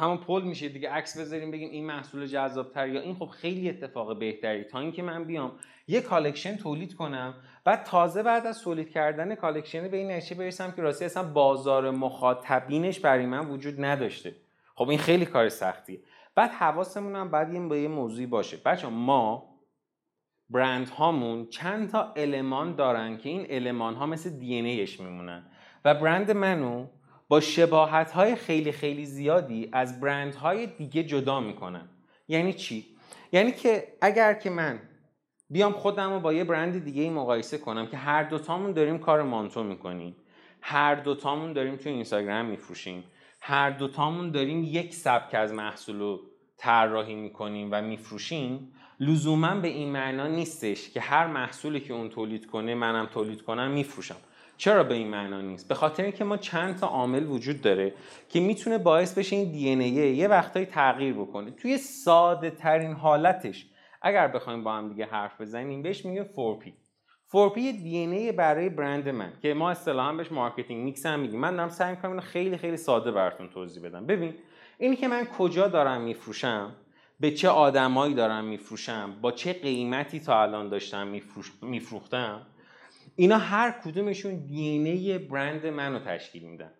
همون 0.00 0.16
poll 0.16 0.42
میشه 0.42 0.68
دیگه 0.68 0.90
عکس 0.90 1.18
بذاریم 1.18 1.50
بگیم 1.50 1.70
این 1.70 1.86
محصول 1.86 2.26
جذاب 2.26 2.72
تر 2.72 2.88
یا 2.88 3.00
این 3.00 3.14
خب 3.14 3.26
خیلی 3.26 3.68
اتفاق 3.68 4.18
بهتری. 4.18 4.64
تا 4.64 4.78
اینکه 4.80 5.02
من 5.02 5.24
بیام 5.24 5.52
یه 5.88 6.00
collection 6.00 6.56
تولید 6.56 6.94
کنم 6.94 7.34
بعد 7.64 7.84
تازه 7.84 8.22
بعد 8.22 8.46
از 8.46 8.62
تولید 8.62 8.90
کردن 8.90 9.34
collection 9.34 9.88
به 9.88 9.96
این 9.96 10.10
نتیجه 10.10 10.34
برسم 10.34 10.72
که 10.76 10.82
راستی 10.82 11.04
اصلا 11.04 11.22
بازار 11.22 11.90
مخاطبینش 11.90 13.00
برای 13.00 13.26
من 13.26 13.50
وجود 13.50 13.84
نداشته. 13.84 14.34
خب 14.76 14.88
این 14.88 14.98
خیلی 14.98 15.26
کار 15.26 15.48
سختیه 15.48 16.02
بعد 16.34 16.50
حواسمون 16.50 17.16
هم 17.16 17.30
بعد 17.30 17.50
این 17.50 17.68
به 17.68 17.80
یه 17.80 17.88
موضوعی 17.88 18.26
باشه. 18.26 18.56
بچه 18.56 18.88
ها 18.88 19.56
برند 20.50 20.88
هامون 20.88 21.46
چند 21.46 21.90
تا 21.90 22.12
element 22.16 22.74
دارن 22.74 23.18
که 23.18 23.28
این 23.28 23.46
element 23.48 23.94
ها 23.94 24.06
مثل 24.06 24.30
DNA 24.30 24.54
ش 24.54 25.00
میمونن. 25.00 25.46
و 25.84 25.94
برند 25.94 26.30
منو 26.30 26.86
با 27.28 27.40
شباهت 27.40 28.10
های 28.10 28.34
خیلی 28.34 28.72
خیلی 28.72 29.06
زیادی 29.06 29.68
از 29.72 30.00
برند 30.00 30.34
های 30.34 30.66
دیگه 30.66 31.04
جدا 31.04 31.40
می‌کنن. 31.40 31.88
یعنی 32.28 32.52
چی؟ 32.52 32.96
یعنی 33.32 33.52
که 33.52 33.96
اگر 34.00 34.34
که 34.34 34.50
من 34.50 34.80
بیام 35.50 35.72
خودم 35.72 36.12
رو 36.12 36.20
با 36.20 36.32
یه 36.32 36.44
برند 36.44 36.84
دیگه 36.84 37.02
ای 37.02 37.10
مقایسه 37.10 37.58
کنم 37.58 37.86
که 37.86 37.96
هر 37.96 38.22
دوتامون 38.22 38.72
داریم 38.72 38.98
کار 38.98 39.22
مانتو 39.22 39.64
می‌کنیم. 39.64 40.16
هر 40.60 40.94
دوتامون 40.94 41.52
داریم 41.52 41.76
توی 41.76 41.92
اینستاگرام 41.92 42.46
میفروشیم. 42.46 43.04
هر 43.40 43.70
دوتامون 43.70 44.30
داریم 44.30 44.64
یک 44.64 44.94
سبک 44.94 45.34
از 45.34 45.52
محصول 45.52 45.98
رو 45.98 46.20
طراحی 46.56 47.14
می‌کنیم 47.14 47.68
و 47.72 47.82
میفروشیم. 47.82 48.72
لزوما 49.00 49.54
به 49.54 49.68
این 49.68 49.92
معنا 49.92 50.26
نیستش 50.26 50.90
که 50.90 51.00
هر 51.00 51.26
محصولی 51.26 51.80
که 51.80 51.94
اون 51.94 52.08
تولید 52.08 52.46
کنه 52.46 52.74
منم 52.74 53.06
تولید 53.06 53.42
کنم 53.42 53.70
میفروشم. 53.70 54.16
چرا 54.56 54.84
به 54.84 54.94
این 54.94 55.08
معنا 55.08 55.40
نیست؟ 55.40 55.68
به 55.68 55.74
خاطر 55.74 56.02
اینکه 56.02 56.24
ما 56.24 56.36
چند 56.36 56.78
تا 56.78 56.86
عامل 56.86 57.26
وجود 57.26 57.60
داره 57.60 57.94
که 58.28 58.40
می‌تونه 58.40 58.78
باعث 58.78 59.18
بشه 59.18 59.36
این 59.36 59.52
DNA 59.52 59.84
یه 59.94 60.28
وقتایی 60.28 60.66
تغییر 60.66 61.14
بکنه. 61.14 61.50
توی 61.50 61.78
ساده 61.78 62.50
ترین 62.50 62.92
حالتش 62.92 63.66
اگر 64.02 64.28
بخوایم 64.28 64.64
با 64.64 64.72
هم 64.72 64.88
دیگه 64.88 65.06
حرف 65.06 65.40
بزنیم 65.40 65.82
بهش 65.82 66.04
میگه 66.04 66.30
4P 66.36 66.85
4P 67.36 67.56
DNA 67.56 68.32
برای 68.32 68.68
برند 68.68 69.08
من 69.08 69.32
که 69.42 69.54
ما 69.54 69.70
اصطلاحا 69.70 70.12
بهش 70.12 70.32
marketing 70.32 70.84
mix 70.84 71.06
هم 71.06 71.20
میگیم. 71.20 71.40
من 71.40 71.56
دارم 71.56 71.68
سعی 71.68 71.90
می‌کنم 71.90 72.20
خیلی 72.20 72.56
خیلی 72.56 72.76
ساده 72.76 73.10
براتون 73.10 73.48
توضیح 73.48 73.82
بدم. 73.82 74.06
ببین 74.06 74.34
اینی 74.78 74.96
که 74.96 75.08
من 75.08 75.24
کجا 75.24 75.68
دارم 75.68 76.00
میفروشم 76.00 76.76
به 77.20 77.30
چه 77.30 77.48
آدمایی 77.48 78.14
دارم 78.14 78.44
میفروشم 78.44 79.16
با 79.20 79.32
چه 79.32 79.52
قیمتی 79.52 80.20
تا 80.20 80.42
الان 80.42 80.68
داشتم 80.68 81.14
میفروختم 81.62 82.46
اینا 83.16 83.38
هر 83.38 83.70
کدومشون 83.84 84.46
DNA 84.46 85.18
برند 85.18 85.66
منو 85.66 85.98
تشکیل 85.98 86.42
میدن. 86.42 86.70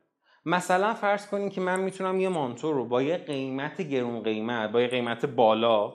مثلا 0.46 0.94
فرض 0.94 1.26
کنین 1.26 1.50
که 1.50 1.60
من 1.60 1.80
می‌تونم 1.80 2.20
یه 2.20 2.28
مانتو 2.28 2.72
رو 2.72 2.84
با 2.84 3.02
یه 3.02 3.16
قیمت 3.16 3.82
گرون 3.82 4.22
قیمت 4.22 4.72
با 4.72 4.82
یه 4.82 4.88
قیمت 4.88 5.26
بالا 5.26 5.92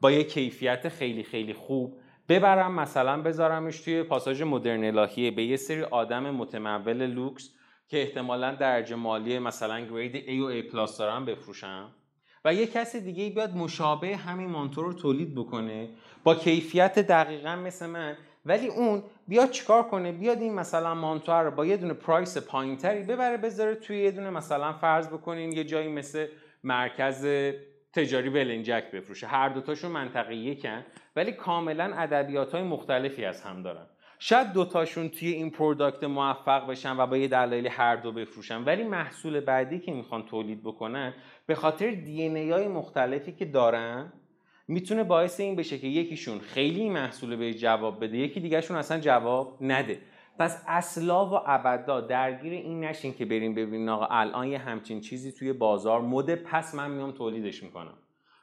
با 0.00 0.10
یه 0.10 0.24
کیفیت 0.24 0.88
خیلی 0.88 1.22
خیلی 1.22 1.54
خوب 1.54 2.01
ببرم 2.28 2.74
مثلا 2.74 3.22
بذارمش 3.22 3.80
توی 3.80 4.02
پاساژ 4.02 4.42
مدرن 4.42 4.98
الهیه 4.98 5.30
به 5.30 5.42
یه 5.42 5.56
سری 5.56 5.82
آدم 5.82 6.30
متمول 6.30 7.06
لوکس 7.06 7.50
که 7.88 8.02
احتمالا 8.02 8.54
درجه 8.54 8.96
مالی 8.96 9.38
مثلا 9.38 9.80
grade 9.80 10.14
A 10.26 10.42
و 10.42 10.60
A 10.60 10.72
plus 10.72 10.98
دارن 10.98 11.24
بفروشم. 11.24 11.90
و 12.44 12.54
یه 12.54 12.66
کسی 12.66 13.00
دیگه 13.00 13.30
بیاد 13.30 13.56
مشابه 13.56 14.16
همین 14.16 14.50
مانتو 14.50 14.82
رو 14.82 14.92
تولید 14.92 15.34
بکنه 15.34 15.88
با 16.24 16.34
کیفیت 16.34 16.98
دقیقا 16.98 17.56
مثل 17.56 17.86
من. 17.86 18.16
ولی 18.46 18.68
اون 18.68 19.02
بیاد 19.28 19.50
چیکار 19.50 19.82
کنه؟ 19.82 20.12
بیاد 20.12 20.38
این 20.38 20.54
مثلا 20.54 20.94
مانتو 20.94 21.32
رو 21.32 21.50
با 21.50 21.66
یه 21.66 21.76
دونه 21.76 21.94
price 21.94 22.38
پایینتری 22.38 23.02
ببره 23.02 23.36
بذاره 23.36 23.74
توی 23.74 24.02
یه 24.02 24.10
دونه 24.10 24.30
مثلا 24.30 24.72
فرض 24.72 25.08
بکنین 25.08 25.52
یه 25.52 25.64
جایی 25.64 25.88
مثل 25.88 26.26
مرکز 26.64 27.26
تجاری 27.92 28.30
ولنجک 28.30 28.90
بفروشه. 28.90 29.26
هر 29.26 29.48
دوتاشون 29.48 29.90
منطقه 29.92 30.34
یکن 30.36 30.84
ولی 31.16 31.32
کاملا 31.32 31.92
ادبیات 31.96 32.52
های 32.52 32.62
مختلفی 32.62 33.24
از 33.24 33.42
هم 33.42 33.62
دارن. 33.62 33.86
شاید 34.18 34.52
دوتاشون 34.52 35.08
توی 35.08 35.28
این 35.28 35.50
product 35.50 36.04
موفق 36.04 36.66
بشن 36.66 36.96
و 36.96 37.06
با 37.06 37.16
یه 37.16 37.28
دلایلی 37.28 37.68
هر 37.68 37.96
دو 37.96 38.12
بفروشن 38.12 38.64
ولی 38.64 38.84
محصول 38.84 39.40
بعدی 39.40 39.78
که 39.78 39.92
می‌خوان 39.92 40.22
تولید 40.26 40.62
بکنن 40.62 41.14
به 41.46 41.54
خاطر 41.54 41.90
DNA 41.90 42.50
های 42.50 42.68
مختلفی 42.68 43.32
که 43.32 43.44
دارن 43.44 44.12
می‌تونه 44.68 45.04
باعث 45.04 45.40
این 45.40 45.56
بشه 45.56 45.78
که 45.78 45.86
یکیشون 45.86 46.38
خیلی 46.38 46.88
محصول 46.88 47.36
به 47.36 47.54
جواب 47.54 48.04
بده 48.04 48.16
یکی 48.16 48.40
دیگهشون 48.40 48.76
اصلا 48.76 49.00
جواب 49.00 49.58
نده. 49.60 49.98
پس 50.38 50.64
اصلا 50.66 51.26
و 51.26 51.40
ابدا 51.46 52.00
درگیر 52.00 52.52
این 52.52 52.84
نشین 52.84 53.14
که 53.14 53.24
بریم 53.24 53.54
ببینین 53.54 53.88
آقا 53.88 54.06
الان 54.10 54.48
یه 54.48 54.58
همچین 54.58 55.00
چیزی 55.00 55.32
توی 55.32 55.52
بازار 55.52 56.00
مده 56.00 56.36
پس 56.36 56.74
من 56.74 56.90
میام 56.90 57.10
تولیدش 57.12 57.62
می‌کنم. 57.62 57.94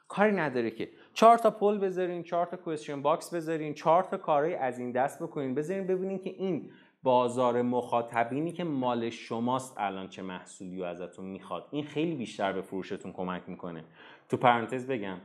کاری 0.08 0.32
نداره 0.32 0.70
که. 0.70 0.88
چهار 1.14 1.38
تا 1.38 1.50
poll 1.50 1.78
بذارین 1.78 2.22
چهار 2.22 2.46
تا 2.46 2.56
question 2.56 3.02
box 3.02 3.34
بذارین 3.34 3.74
چهار 3.74 4.02
تا 4.02 4.16
کارهای 4.16 4.54
از 4.54 4.78
این 4.78 4.92
دست 4.92 5.22
بکنین. 5.22 5.54
بذارین 5.54 5.86
ببینین 5.86 6.18
که 6.18 6.30
این 6.30 6.70
بازار 7.02 7.62
مخاطبینی 7.62 8.52
که 8.52 8.64
مال 8.64 9.10
شماست 9.10 9.74
الان 9.78 10.08
چه 10.08 10.22
محصولی 10.22 10.80
و 10.80 10.84
ازتون 10.84 11.24
می‌خواد. 11.24 11.66
این 11.70 11.84
خیلی 11.84 12.14
بیشتر 12.14 12.52
به 12.52 12.62
فروشتون 12.62 13.12
کمک 13.12 13.42
می‌کنه. 13.46 13.84
تو 14.28 14.36
پرانتز 14.36 14.86
بگم 14.86 15.16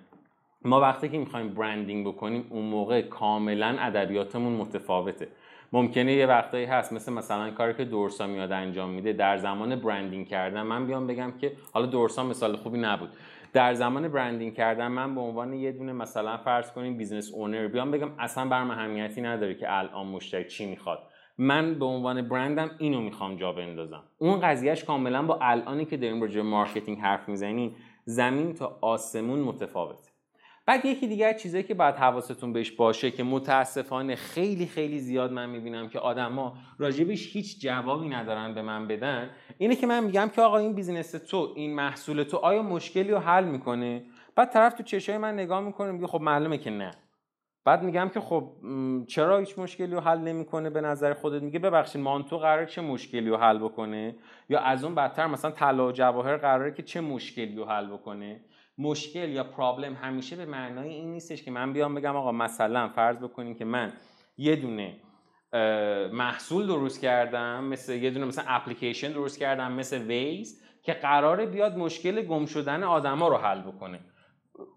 ما 0.61 0.81
وقتی 0.81 1.09
که 1.09 1.17
می‌خوایم 1.17 1.53
branding 1.53 2.07
بکنیم 2.07 2.47
اون 2.49 2.65
موقع 2.65 3.01
کاملا 3.01 3.75
ادبیاتمون 3.79 4.53
متفاوته. 4.53 5.27
ممکنه 5.75 6.13
یه 6.13 6.25
وقتایی 6.25 6.65
هست 6.65 6.93
مثل 6.93 7.13
مثلا 7.13 7.51
کاری 7.51 7.73
که 7.73 7.85
دورسا 7.85 8.27
میاد 8.27 8.51
انجام 8.51 8.89
میده 8.89 9.13
در 9.13 9.37
زمان 9.37 9.75
branding 9.75 10.27
کردن 10.27 10.61
من 10.61 10.87
بیام 10.87 11.07
بگم 11.07 11.31
که 11.41 11.51
حالا 11.73 11.85
دورسا 11.85 12.23
مثال 12.23 12.55
خوبی 12.55 12.77
نبود. 12.77 13.09
در 13.53 13.73
زمان 13.73 14.07
branding 14.07 14.53
کردن 14.53 14.87
من 14.87 15.15
به 15.15 15.21
عنوان 15.21 15.53
یه 15.53 15.71
دونه 15.71 15.93
مثلا 15.93 16.37
فرض 16.37 16.71
کنیم 16.71 16.97
business 16.97 17.31
owner 17.33 17.67
بیام 17.67 17.91
بگم 17.91 18.09
اصلا 18.19 18.49
برام 18.49 18.71
اهمیتی 18.71 19.21
نداره 19.21 19.55
که 19.55 19.77
الان 19.77 20.07
مشتری 20.07 20.45
چی 20.45 20.65
می‌خواد. 20.65 20.99
من 21.37 21.79
به 21.79 21.85
عنوان 21.85 22.29
برندم 22.29 22.71
اینو 22.77 23.01
می‌خوام 23.01 23.35
جا 23.35 23.51
بندازم. 23.51 24.03
اون 24.17 24.39
قضیهش 24.39 24.83
کاملا 24.83 25.23
با 25.23 25.39
الانی 25.41 25.85
که 25.85 25.97
داریم 25.97 26.21
راجع 26.21 26.41
marketing 26.41 26.97
حرف 26.99 27.29
می‌زنیم 27.29 27.75
زمین 28.05 28.53
تا 28.53 28.77
آسمون 28.81 29.39
متفاوته. 29.39 30.04
بعد 30.65 30.85
یکی 30.85 31.07
دیگر 31.07 31.33
چیزایی 31.33 31.63
که 31.63 31.73
باید 31.73 31.95
حواستون 31.95 32.53
بهش 32.53 32.71
باشه 32.71 33.11
که 33.11 33.23
متاسفانه 33.23 34.15
خیلی 34.15 34.65
خیلی 34.65 34.99
زیاد 34.99 35.31
من 35.31 35.49
می‌بینم 35.49 35.89
که 35.89 35.99
آدما 35.99 36.53
راجبش 36.77 37.35
هیچ 37.35 37.61
جوابی 37.61 38.09
ندارن 38.09 38.53
به 38.53 38.61
من 38.61 38.87
بدن 38.87 39.29
اینه 39.57 39.75
که 39.75 39.87
من 39.87 40.03
میگم 40.03 40.29
که 40.35 40.41
آقا 40.41 40.57
این 40.57 40.73
بیزینس 40.73 41.11
تو 41.11 41.53
این 41.55 41.75
محصول 41.75 42.23
تو 42.23 42.37
آیا 42.37 42.63
مشکلی 42.63 43.11
رو 43.11 43.19
حل 43.19 43.43
می‌کنه؟ 43.45 44.03
بعد 44.35 44.49
طرف 44.49 44.73
تو 44.73 44.83
چشای 44.83 45.17
من 45.17 45.33
نگاه 45.33 45.59
می‌کنه 45.59 45.91
میگه 45.91 46.07
خب 46.07 46.21
معلومه 46.21 46.57
که 46.57 46.69
نه. 46.69 46.91
بعد 47.65 47.83
میگم 47.83 48.09
که 48.13 48.19
خب 48.19 48.51
چرا 49.07 49.37
هیچ 49.37 49.59
مشکلی 49.59 49.93
رو 49.93 49.99
حل 49.99 50.17
نمی‌کنه 50.19 50.69
به 50.69 50.81
نظر 50.81 51.13
خودت؟ 51.13 51.41
میگه 51.43 51.59
ببخشید 51.59 52.01
مانتو 52.01 52.37
قرار 52.37 52.65
چه 52.65 52.81
مشکلی 52.81 53.29
رو 53.29 53.37
حل 53.37 53.57
بکنه؟ 53.57 54.15
یا 54.49 54.59
از 54.59 54.83
اون 54.83 54.95
بدتر 54.95 55.27
مثلا 55.27 55.51
طلا 55.51 55.87
و 55.87 55.91
جواهر 55.91 56.37
قراره 56.37 56.71
که 56.71 56.83
چه 56.83 57.01
مشکلی 57.01 57.55
رو 57.55 57.65
حل 57.65 57.87
بکنه؟ 57.87 58.41
مشکل 58.77 59.29
یا 59.29 59.43
پرابلم 59.43 59.93
همیشه 59.93 60.35
به 60.35 60.45
معنای 60.45 60.89
این 60.89 61.11
نیستش 61.11 61.43
که 61.43 61.51
من 61.51 61.73
بیام 61.73 61.95
بگم 61.95 62.15
آقا 62.15 62.31
مثلا 62.31 62.89
فرض 62.89 63.17
بکنیم 63.17 63.55
که 63.55 63.65
من 63.65 63.93
یه 64.37 64.55
دونه 64.55 64.97
محصول 66.13 66.67
درست 66.67 67.01
کردم 67.01 67.63
مثل 67.63 67.93
یه 67.93 68.11
دونه 68.11 68.25
مثلا 68.25 68.45
اپلیکیشن 68.47 69.11
درست 69.11 69.39
کردم 69.39 69.71
مثل 69.71 70.01
ویز 70.01 70.61
که 70.83 70.93
قراره 70.93 71.45
بیاد 71.45 71.77
مشکل 71.77 72.21
گم 72.21 72.45
شدن 72.45 72.83
آدما 72.83 73.27
رو 73.27 73.37
حل 73.37 73.61
بکنه. 73.61 73.99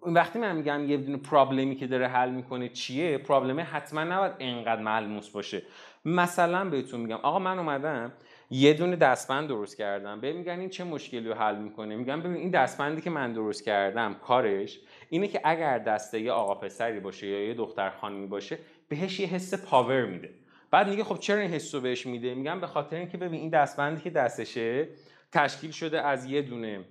وقتی 0.02 0.38
من 0.38 0.56
میگم 0.56 0.90
یه 0.90 0.96
دونه 0.96 1.18
پرابلمی 1.18 1.76
که 1.76 1.86
داره 1.86 2.08
حل 2.08 2.30
می‌کنه 2.30 2.68
چیه؟ 2.68 3.18
پرابلمه 3.18 3.62
حتما 3.62 4.04
نباید 4.04 4.32
انقدر 4.38 4.82
ملموس 4.82 5.30
باشه. 5.30 5.62
مثلا 6.04 6.64
بهتون 6.70 7.00
میگم 7.00 7.16
آقا 7.16 7.38
من 7.38 7.58
اومدم 7.58 8.12
یه 8.50 8.74
دونه 8.74 8.96
دستبند 8.96 9.48
درست 9.48 9.76
کردم. 9.76 10.20
به 10.20 10.32
میگن 10.32 10.60
این 10.60 10.68
چه 10.68 10.84
مشکلی 10.84 11.28
رو 11.28 11.34
حل 11.34 11.56
می‌کنه؟ 11.56 11.96
میگم 11.96 12.20
ببین 12.20 12.36
این 12.36 12.50
دستبندی 12.50 13.00
که 13.00 13.10
من 13.10 13.32
درست 13.32 13.64
کردم 13.64 14.14
کارش 14.14 14.80
اینه 15.08 15.28
که 15.28 15.40
اگر 15.44 15.78
دسته 15.78 16.20
یه 16.20 16.32
آقا 16.32 16.54
پسری 16.54 17.00
باشه 17.00 17.26
یا 17.26 17.44
یه 17.44 17.54
دختر 17.54 17.90
خانمی 17.90 18.26
باشه 18.26 18.58
بهش 18.88 19.20
یه 19.20 19.26
حس 19.26 19.54
پاور 19.54 20.04
میده. 20.04 20.30
بعد 20.70 20.88
میگه 20.88 21.04
خب 21.04 21.18
چرا 21.18 21.38
این 21.38 21.50
حس 21.50 21.74
رو 21.74 21.80
بهش 21.80 22.06
میده؟ 22.06 22.34
میگم 22.34 22.60
به 22.60 22.66
خاطر 22.66 22.96
اینکه 22.96 23.18
ببین 23.18 23.40
این 23.40 23.50
دستبندی 23.50 24.00
که 24.00 24.10
دستشه 24.10 24.88
تشکیل 25.32 25.70
شده 25.70 26.02
از 26.02 26.24
یه 26.24 26.42
دونه 26.42 26.84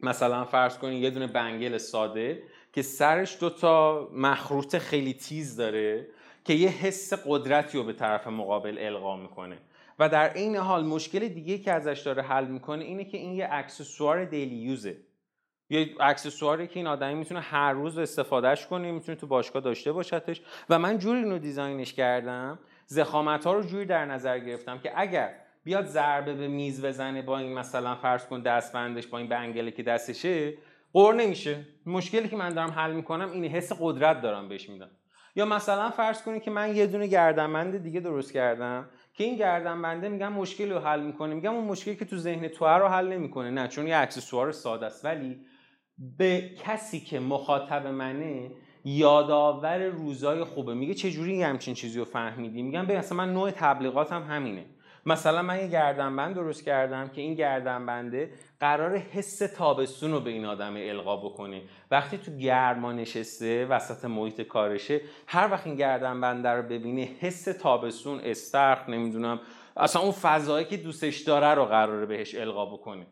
مثلا 0.00 0.44
فرض 0.44 0.78
کنید 0.78 1.02
یه 1.02 1.10
دونه 1.10 1.26
بنگل 1.26 1.78
ساده 1.78 2.42
که 2.72 2.82
سرش 2.82 3.40
دوتا 3.40 4.08
مخروط 4.12 4.78
خیلی 4.78 5.14
تیز 5.14 5.56
داره 5.56 6.06
که 6.44 6.52
یه 6.52 6.68
حس 6.68 7.12
قدرتی 7.26 7.78
رو 7.78 7.84
به 7.84 7.92
طرف 7.92 8.26
مقابل 8.26 8.78
القا 8.80 9.16
می‌کنه. 9.16 9.58
و 9.98 10.08
در 10.08 10.28
عین 10.28 10.56
حال 10.56 10.84
مشکل 10.84 11.28
دیگه 11.28 11.58
که 11.58 11.72
ازش 11.72 12.02
داره 12.04 12.22
حل 12.22 12.46
می‌کنه 12.46 12.84
اینه 12.84 13.04
که 13.04 13.18
این 13.18 13.32
یه 13.32 13.48
اکسسوار 13.50 14.24
دیلی 14.24 14.56
یوزه 14.56 14.96
یه 15.70 15.94
اکسسواری 16.00 16.66
که 16.66 16.76
این 16.76 16.86
آدمی 16.86 17.14
می‌تونه 17.14 17.40
هر 17.40 17.72
روز 17.72 17.98
استفادهش 17.98 18.66
کنه 18.66 18.92
می‌تونه 18.92 19.18
تو 19.18 19.26
باشگاه 19.26 19.62
داشته 19.62 19.92
باشتش. 19.92 20.42
و 20.70 20.78
من 20.78 20.98
جوری 20.98 21.18
اینو 21.18 21.38
دیزاینش 21.38 21.92
کردم 21.92 22.58
زخامت 22.86 23.46
ها 23.46 23.52
رو 23.52 23.62
جوری 23.62 23.84
در 23.84 24.04
نظر 24.04 24.38
گرفتم 24.38 24.78
که 24.78 24.92
اگر 24.96 25.34
بیاد 25.64 25.86
ضربه 25.86 26.34
به 26.34 26.48
میز 26.48 26.84
بزنه 26.84 27.22
با 27.22 27.38
این 27.38 27.54
مثلا 27.54 27.94
فرض 27.94 28.26
کن 28.26 28.42
دستبندش 28.42 29.06
با 29.06 29.18
این 29.18 29.28
بنگله 29.28 29.70
که 29.70 29.82
دستشه 29.82 30.54
قور 30.92 31.14
نمیشه. 31.14 31.66
مشکلی 31.86 32.28
که 32.28 32.36
من 32.36 32.48
دارم 32.48 32.70
حل 32.70 32.92
می‌کنم 32.92 33.32
این 33.32 33.44
حس 33.44 33.72
قدرت 33.80 34.20
دارم 34.20 34.48
بهش 34.48 34.68
میدم. 34.68 34.90
یا 35.36 35.44
مثلا 35.44 35.90
فرض 35.90 36.22
کنید 36.22 36.42
که 36.42 36.50
من 36.50 36.76
یه 36.76 36.86
دونه 36.86 37.06
گردنبند 37.06 37.82
دیگه 37.82 38.00
درست 38.00 38.32
کردم. 38.32 38.88
که 39.16 39.24
این 39.24 39.36
گردنبنده 39.36 40.08
میگم 40.08 40.32
مشکلی 40.32 40.70
رو 40.70 40.78
حل 40.78 41.00
می‌کنه. 41.00 41.34
میگم 41.34 41.54
اون 41.54 41.64
مشکلی 41.64 41.96
که 41.96 42.04
تو 42.04 42.16
ذهن 42.16 42.48
تو 42.48 42.66
رو 42.66 42.88
حل 42.88 43.08
نمی‌کنه. 43.08 43.50
نه 43.50 43.68
چون 43.68 43.86
یه 43.86 43.96
اکسسوار 43.96 44.52
ساده 44.52 44.86
است. 44.86 45.04
ولی 45.04 45.40
به 46.18 46.50
کسی 46.64 47.00
که 47.00 47.20
مخاطب 47.20 47.86
منه 47.86 48.50
یادآور 48.84 49.84
روزای 49.84 50.44
خوبه. 50.44 50.74
میگه 50.74 50.94
چه 50.94 51.10
جوری 51.10 51.42
همچین 51.42 51.74
چیزی 51.74 51.98
رو 51.98 52.04
فهمیدی؟ 52.04 52.62
میگم 52.62 52.86
به 52.86 52.98
اصلا 52.98 53.18
من 53.18 53.32
نوع 53.32 53.50
تبلیغاتم 53.50 54.22
همینه. 54.22 54.64
مثلا 55.06 55.42
من 55.42 55.58
یه 55.58 55.68
گردنبند 55.68 56.34
درست 56.34 56.64
کردم 56.64 57.08
که 57.08 57.20
این 57.20 57.34
گردنبنده 57.34 58.30
قرار 58.60 58.96
حس 58.96 59.38
تابستون 59.38 60.12
رو 60.12 60.20
به 60.20 60.30
این 60.30 60.44
آدم 60.44 60.74
القا 60.76 61.16
بکنه. 61.16 61.62
وقتی 61.90 62.18
تو 62.18 62.36
گرما 62.36 62.92
نشسته 62.92 63.66
وسط 63.66 64.04
محیط 64.04 64.40
کارشه 64.40 65.00
هر 65.26 65.48
وقت 65.52 65.66
این 65.66 65.76
گردنبنده 65.76 66.48
رو 66.48 66.62
ببینه 66.62 67.08
حس 67.20 67.44
تابستون 67.44 68.20
استرخ 68.20 68.88
نمی‌دونم 68.88 69.40
اصلا 69.76 70.02
اون 70.02 70.12
فضایی 70.12 70.64
که 70.64 70.76
دوستش 70.76 71.20
داره 71.20 71.54
رو 71.54 71.64
قراره 71.64 72.06
بهش 72.06 72.34
القا 72.34 72.66
بکنه. 72.66 73.06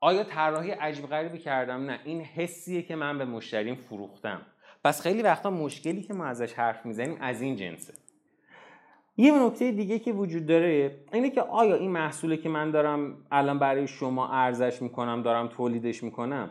آیا 0.00 0.24
طراحی 0.24 0.70
عجیب 0.70 1.06
غریبی 1.06 1.38
کردم؟ 1.38 1.84
نه. 1.84 2.00
این 2.04 2.20
حسیه 2.20 2.82
که 2.82 2.96
من 2.96 3.18
به 3.18 3.24
مشتریم 3.24 3.74
فروختم. 3.74 4.46
پس 4.84 5.02
خیلی 5.02 5.22
وقتا 5.22 5.50
مشکلی 5.50 6.02
که 6.02 6.14
ما 6.14 6.26
ازش 6.26 6.52
حرف 6.52 6.86
می‌زنیم 6.86 7.18
از 7.20 7.42
این 7.42 7.56
جنسه. 7.56 8.07
یه 9.20 9.46
نکته 9.46 9.72
دیگه 9.72 9.98
که 9.98 10.12
وجود 10.12 10.46
داره 10.46 11.00
اینه 11.12 11.30
که 11.30 11.42
آیا 11.42 11.74
این 11.74 11.90
محصولی 11.90 12.36
که 12.36 12.48
من 12.48 12.70
دارم 12.70 13.26
الان 13.30 13.58
برای 13.58 13.86
شما 13.86 14.28
ارزش 14.28 14.82
می‌کنم 14.82 15.22
دارم 15.22 15.48
تولیدش 15.48 16.02
می‌کنم 16.02 16.50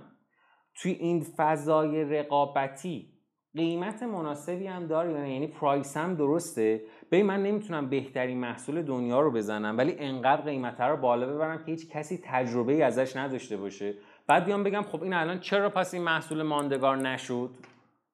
توی 0.76 0.92
این 0.92 1.26
فضای 1.38 2.04
رقابتی 2.04 3.14
قیمت 3.56 4.04
مناسبی 4.04 4.68
هم 4.68 4.88
داره 4.88 5.30
یعنی 5.30 5.48
پرایس 5.48 5.98
هم 5.98 6.16
درسته؟ 6.16 6.82
به 7.10 7.24
من 7.24 7.44
نمی‌تونم 7.44 7.90
بهترین 7.90 8.38
محصول 8.38 8.82
دنیا 8.82 9.22
رو 9.22 9.32
بزنم 9.32 9.78
ولی 9.78 9.96
انقدر 10.00 10.42
قیمت 10.42 10.82
رو 10.82 10.98
بالا 10.98 11.28
ببرم 11.28 11.58
که 11.58 11.72
هیچ 11.72 11.90
کسی 11.90 12.20
تجربه 12.24 12.74
ای 12.74 12.82
ازش 12.82 13.16
نداشته 13.16 13.58
باشه. 13.58 13.94
بعد 14.28 14.46
بیام 14.46 14.64
بگم 14.64 14.82
خب 14.82 15.04
این 15.04 15.14
الان 15.14 15.40
چرا 15.40 15.70
پس 15.70 15.94
این 15.94 16.04
محصول 16.04 16.44
ماندگار 16.44 16.98
نشد؟ 16.98 17.50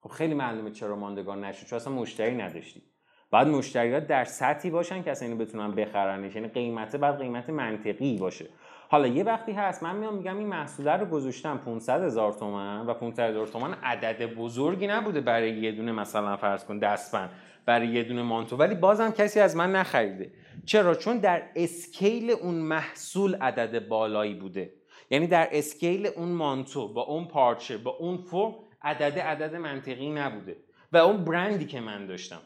خب 0.02 0.10
خیلی 0.10 0.34
معلومه 0.34 0.72
چرا 0.72 0.96
ماندگار 0.96 1.38
نشد 1.38 1.68
چون 1.68 1.76
اصلا 1.76 1.94
مشتری 1.94 2.36
نداشتی 2.36 2.93
بعد 3.34 3.48
مشتریات 3.48 4.08
در 4.08 4.26
سطحی 4.26 4.70
باشن 4.70 5.04
که 5.04 5.12
اصلا 5.12 5.28
اینو 5.28 5.46
بتونن 5.46 5.72
بخرنش. 5.72 6.36
یعنی 6.36 6.48
قیمت 6.48 6.96
بعد 6.96 7.18
قیمت 7.20 7.50
منطقی 7.50 8.18
باشه. 8.18 8.46
حالا 8.90 9.08
یه 9.08 9.24
وقتی 9.24 9.52
هست 9.52 9.84
من 9.84 9.96
میام 9.96 10.16
میگم 10.16 10.38
این 10.38 10.48
محصول 10.48 10.88
رو 10.88 11.06
گذاشتم 11.06 11.58
500 11.58 12.04
هزار 12.04 12.34
تومن 12.34 12.86
و 12.86 12.94
500 12.94 13.30
هزار 13.30 13.48
تومن 13.48 13.74
عدد 13.84 14.34
بزرگی 14.34 14.88
نبوده 14.88 15.22
برای 15.22 15.52
یه 15.52 15.72
دونه 15.72 15.92
مثلا 15.92 16.38
فرض 16.38 16.66
کن 16.66 16.80
دستبند 16.80 17.30
برای 17.66 17.88
یه 17.88 18.04
دونه 18.04 18.22
مانتو. 18.22 18.58
ولی 18.58 18.76
بازم 18.76 19.12
کسی 19.12 19.40
از 19.40 19.56
من 19.56 19.72
نخریده. 19.72 20.32
چرا؟ 20.66 20.96
چون 20.96 21.18
در 21.18 21.42
scale 21.56 22.32
اون 22.32 22.56
محصول 22.56 23.36
عدد 23.36 23.88
بالایی 23.88 24.34
بوده. 24.34 24.74
یعنی 25.10 25.28
در 25.28 25.50
scale 25.52 26.08
اون 26.08 26.30
مانتو 26.30 26.94
با 26.94 27.02
اون 27.02 27.28
پارچه 27.28 27.78
با 27.78 27.92
اون 27.92 28.18
فرم 28.18 28.54
عدد 28.82 29.20
عدد 29.20 29.56
منطقی 29.56 30.10
نبوده. 30.10 30.56
و 30.92 30.98
اون 30.98 31.26
برندی 31.26 31.66
که 31.66 31.82
من 31.82 32.06
داشتم. 32.06 32.42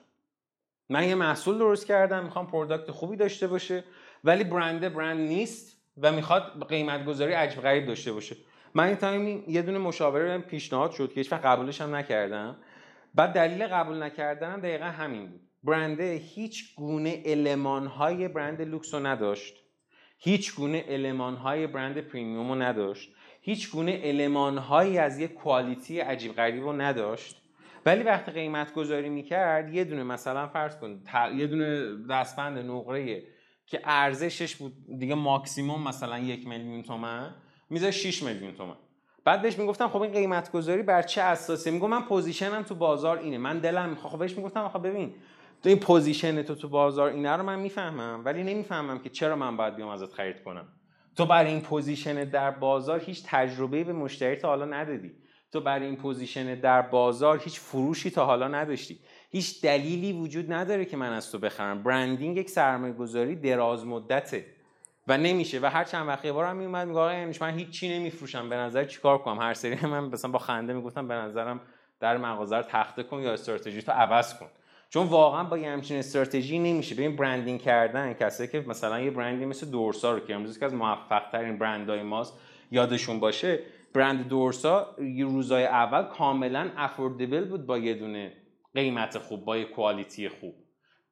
من 0.89 1.07
یه 1.07 1.15
محصول 1.15 1.57
درست 1.57 1.87
کردم 1.87 2.23
می‌خوام 2.23 2.47
product 2.47 2.91
خوبی 2.91 3.15
داشته 3.15 3.47
باشه 3.47 3.83
ولی 4.23 4.43
برنده 4.43 4.89
برند 4.89 5.27
نیست 5.27 5.81
و 5.97 6.11
می‌خواد 6.11 6.67
قیمت 6.69 7.05
گذاری 7.05 7.33
عجب 7.33 7.61
غریب 7.61 7.85
داشته 7.85 8.13
باشه. 8.13 8.35
من 8.73 8.83
این 8.83 8.95
تایم 8.95 9.43
یه 9.47 9.61
دونه 9.61 9.77
مشاوره 9.77 10.37
پیشنهاد 10.37 10.91
شد 10.91 11.09
که 11.13 11.15
هیچ 11.15 11.33
قبولش 11.33 11.81
هم 11.81 11.95
نکردم. 11.95 12.57
بعد 13.15 13.33
دلیل 13.33 13.67
قبول 13.67 14.03
نکردنم 14.03 14.59
دقیقا 14.59 14.85
همین 14.85 15.27
بود. 15.27 15.41
برنده 15.63 16.13
هیچ 16.13 16.75
گونه 16.75 17.21
element 17.25 17.87
های 17.87 18.27
برند 18.27 18.61
لوکس 18.61 18.93
رو 18.93 19.07
نداشت. 19.07 19.55
هیچ 20.17 20.55
گونه 20.55 20.85
element 20.87 21.35
های 21.35 21.67
برند 21.67 21.97
premium 21.97 22.49
رو 22.49 22.55
نداشت. 22.55 23.11
هیچ 23.41 23.71
گونه 23.71 24.01
element 24.03 24.57
هایی 24.57 24.97
از 24.97 25.19
یه 25.19 25.27
quality 25.27 25.99
عجیب 25.99 26.33
غریب 26.33 26.63
رو 26.63 26.73
نداشت. 26.73 27.41
ولی 27.85 28.03
وقتی 28.03 28.31
قیمت 28.31 28.73
گذاری 28.73 29.09
می‌کرد 29.09 29.73
یه 29.73 29.83
دونه 29.83 30.03
مثلا 30.03 30.47
فرض 30.47 30.77
کن 30.77 31.01
یه 31.35 31.47
دونه 31.47 31.97
دستبند 32.09 32.57
نقره 32.57 33.23
که 33.65 33.81
ارزشش 33.83 34.55
بود 34.55 34.73
دیگه 34.99 35.15
ماکسیموم 35.15 35.87
مثلا 35.87 36.19
یک 36.19 36.47
میلیون 36.47 36.83
تومن 36.83 37.35
می‌ذاره 37.69 37.91
6 37.91 38.23
میلیون 38.23 38.53
تومن. 38.53 38.75
بعد 39.25 39.41
بهش 39.41 39.59
می‌گفتم 39.59 39.87
خب 39.87 40.01
این 40.01 40.11
قیمت 40.11 40.51
گذاری 40.51 40.83
بر 40.83 41.01
چه 41.01 41.21
اساسی 41.21 41.71
میگم 41.71 41.89
من 41.89 42.01
position 42.01 42.56
م 42.56 42.63
تو 42.63 42.75
بازار 42.75 43.17
اینه. 43.17 43.37
من 43.37 43.59
دلم 43.59 43.89
می‌خواد. 43.89 44.13
خب 44.13 44.19
بهش 44.19 44.37
می‌گفتم 44.37 44.59
آخه 44.59 44.79
ببین 44.79 45.13
تو 45.63 45.69
این 45.69 45.79
position 45.79 46.43
تو 46.43 46.55
تو 46.55 46.69
بازار 46.69 47.09
اینه 47.09 47.31
رو 47.31 47.43
من 47.43 47.59
می‌فهمم 47.59 48.21
ولی 48.25 48.43
نمی‌فهمم 48.43 48.99
که 48.99 49.09
چرا 49.09 49.35
من 49.35 49.57
باید 49.57 49.75
بیام 49.75 49.89
ازت 49.89 50.13
خرید 50.13 50.43
کنم. 50.43 50.67
تو 51.15 51.25
برای 51.25 51.51
این 51.51 51.61
position 51.61 52.23
در 52.23 52.51
بازار 52.51 52.99
هیچ 52.99 53.23
تجربه 53.25 53.83
به 53.83 53.93
مشتری 53.93 54.35
تا 54.35 54.47
حالا 54.47 54.65
ندادی. 54.65 55.11
تو 55.51 55.61
برای 55.61 55.85
این 55.85 55.95
position 55.95 56.55
در 56.55 56.81
بازار 56.81 57.39
هیچ 57.43 57.59
فروشی 57.59 58.11
تا 58.11 58.25
حالا 58.25 58.47
نداشتی. 58.47 58.99
هیچ 59.31 59.61
دلیلی 59.61 60.13
وجود 60.13 60.53
نداره 60.53 60.85
که 60.85 60.97
من 60.97 61.13
از 61.13 61.31
تو 61.31 61.39
بخرم. 61.39 61.83
برندینگ 61.83 62.37
یک 62.37 62.49
سرمایه 62.49 62.93
گذاری 62.93 63.35
دراز 63.35 63.85
مدته 63.85 64.45
و 65.07 65.17
نمیشه. 65.17 65.59
و 65.59 65.65
هر 65.65 65.83
چند 65.83 66.07
وقت 66.07 66.25
یه 66.25 66.31
بار 66.31 66.53
میومد 66.53 66.87
میگه 66.87 66.99
آقا 66.99 67.31
من 67.41 67.57
هیچ 67.57 67.69
چی 67.69 67.99
نمیفروشم 67.99 68.49
به 68.49 68.55
نظر 68.55 68.85
چیکار 68.85 69.17
کنم؟ 69.17 69.39
هر 69.39 69.53
سری 69.53 69.85
من 69.85 70.03
مثلا 70.03 70.31
با 70.31 70.39
خنده 70.39 70.73
می‌گفتم 70.73 71.07
به 71.07 71.13
نظرم 71.13 71.61
در 71.99 72.17
مغازه 72.17 72.57
رو 72.57 72.63
تخته 72.63 73.03
کن 73.03 73.19
یا 73.19 73.33
استراتژی 73.33 73.81
تو 73.81 73.91
عوض 73.91 74.39
کن. 74.39 74.47
چون 74.89 75.07
واقعا 75.07 75.43
با 75.43 75.57
یه 75.57 75.69
همچین 75.69 75.97
استراتژی 75.97 76.59
نمیشه. 76.59 76.95
ببین 76.95 77.15
برندینگ 77.15 77.61
کردن 77.61 78.13
کسایی 78.13 78.49
که 78.49 78.65
مثلا 78.67 78.99
یه 78.99 79.11
برندی 79.11 79.45
مثل 79.45 79.69
دورسا 79.69 80.11
رو 80.13 80.19
که 80.19 80.35
امروز 80.35 80.59
که 80.59 80.65
از 80.65 80.73
موفق 80.73 81.29
ترین 81.31 81.57
برندهای 81.57 82.01
ماست 82.03 82.39
یادشون 82.71 83.19
باشه 83.19 83.59
برند 83.93 84.27
دورسا 84.27 84.95
یه 85.15 85.25
روزای 85.25 85.65
اول 85.65 86.03
کاملا 86.03 86.69
افوردبل 86.77 87.45
بود 87.45 87.65
با 87.65 87.77
یه 87.77 87.93
دونه 87.93 88.33
قیمت 88.73 89.17
خوب 89.17 89.45
با 89.45 89.57
یه 89.57 89.65
کوالیتی 89.65 90.29
خوب. 90.29 90.55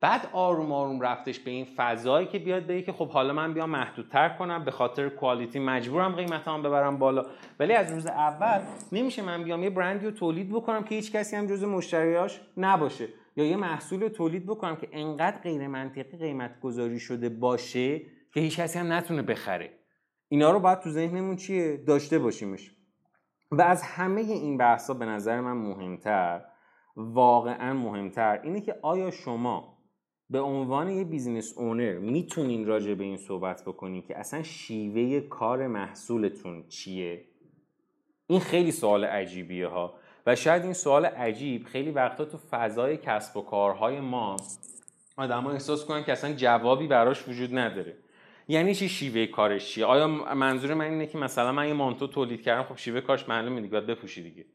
بعد 0.01 0.29
آروم 0.33 0.71
آروم 0.71 1.01
رفتش 1.01 1.39
به 1.39 1.51
این 1.51 1.67
فضایی 1.75 2.27
که 2.27 2.39
بیاد 2.39 2.67
بگه 2.67 2.81
که 2.81 2.91
خب 2.91 3.09
حالا 3.09 3.33
من 3.33 3.53
بیام 3.53 3.69
محدودتر 3.69 4.29
کنم 4.29 4.65
به 4.65 4.71
خاطر 4.71 5.09
کوالیتی 5.09 5.59
مجبورم 5.59 6.15
قیمتام 6.15 6.63
ببرم 6.63 6.99
بالا. 6.99 7.25
ولی 7.59 7.73
از 7.73 7.93
روز 7.93 8.07
اول 8.07 8.61
نمیشه 8.91 9.21
من 9.21 9.43
بیام 9.43 9.63
یه 9.63 9.69
برندی 9.69 10.05
رو 10.05 10.11
تولید 10.11 10.49
بکنم 10.49 10.83
که 10.83 10.95
هیچ 10.95 11.11
کسی 11.11 11.35
هم 11.35 11.47
جزو 11.47 11.69
مشتریاش 11.69 12.41
نباشه. 12.57 13.07
یا 13.35 13.45
یه 13.45 13.55
محصول 13.55 14.01
رو 14.01 14.09
تولید 14.09 14.45
بکنم 14.45 14.75
که 14.75 14.89
انقدر 14.91 15.41
غیر 15.41 15.67
منطقی 15.67 16.17
قیمت 16.17 16.59
گذاری 16.59 16.99
شده 16.99 17.29
باشه 17.29 17.99
که 18.33 18.39
هیچ 18.39 18.59
کسی 18.59 18.79
هم 18.79 18.93
نتونه 18.93 19.21
بخره. 19.21 19.84
اینا 20.27 20.51
رو 20.51 20.59
باید 20.59 20.79
تو 20.79 20.89
ذهنمون 20.89 21.35
چیه؟ 21.35 21.77
داشته 21.77 22.19
باشیمش. 22.19 22.75
و 23.51 23.61
از 23.61 23.83
همه 23.83 24.21
این 24.21 24.57
بحثا 24.57 24.93
به 24.93 25.05
نظر 25.05 25.41
من 25.41 25.57
مهمتر 25.57 26.41
واقعا 26.95 27.73
مهمتر 27.73 28.39
اینه 28.43 28.61
که 28.61 28.75
آیا 28.81 29.11
شما 29.11 29.77
به 30.29 30.39
عنوان 30.39 30.89
یه 30.89 31.03
بیزینس 31.03 31.53
اونر 31.57 31.97
می‌تونین 31.97 32.65
راجع 32.65 32.93
به 32.93 33.03
این 33.03 33.17
صحبت 33.17 33.63
بکنین 33.65 34.01
که 34.01 34.17
اصلا 34.17 34.43
شیوه 34.43 35.19
کار 35.19 35.67
محصولتون 35.67 36.67
چیه؟ 36.67 37.25
این 38.27 38.39
خیلی 38.39 38.71
سوال 38.71 39.05
عجیبیه 39.05 39.67
ها. 39.67 39.93
و 40.25 40.35
شاید 40.35 40.63
این 40.63 40.73
سوال 40.73 41.05
عجیب 41.05 41.63
خیلی 41.63 41.91
وقتا 41.91 42.25
تو 42.25 42.37
فضای 42.37 42.97
کسب 42.97 43.37
و 43.37 43.41
کارهای 43.41 43.99
ما 43.99 44.37
آدم 45.17 45.47
احساس 45.47 45.85
کنن 45.85 46.03
که 46.03 46.11
اصلا 46.11 46.33
جوابی 46.33 46.87
براش 46.87 47.27
وجود 47.27 47.57
نداره. 47.57 47.97
یعنی 48.47 48.75
چی 48.75 48.89
شیوه 48.89 49.25
کارش 49.25 49.71
چیه؟ 49.71 49.85
آیا 49.85 50.07
منظور 50.35 50.73
من 50.73 50.85
اینه 50.85 51.07
که 51.07 51.17
مثلا 51.17 51.51
من 51.51 51.67
یه 51.67 51.73
مانتو 51.73 52.07
تولید 52.07 52.41
کردم 52.41 52.63
خب 52.63 52.77
شیوه 52.77 53.01
کارش 53.01 53.29
معلومه 53.29 53.61
دیگه 53.61 53.71
باید 53.71 53.85
بپوشی 53.85 54.23
دیگه. 54.23 54.45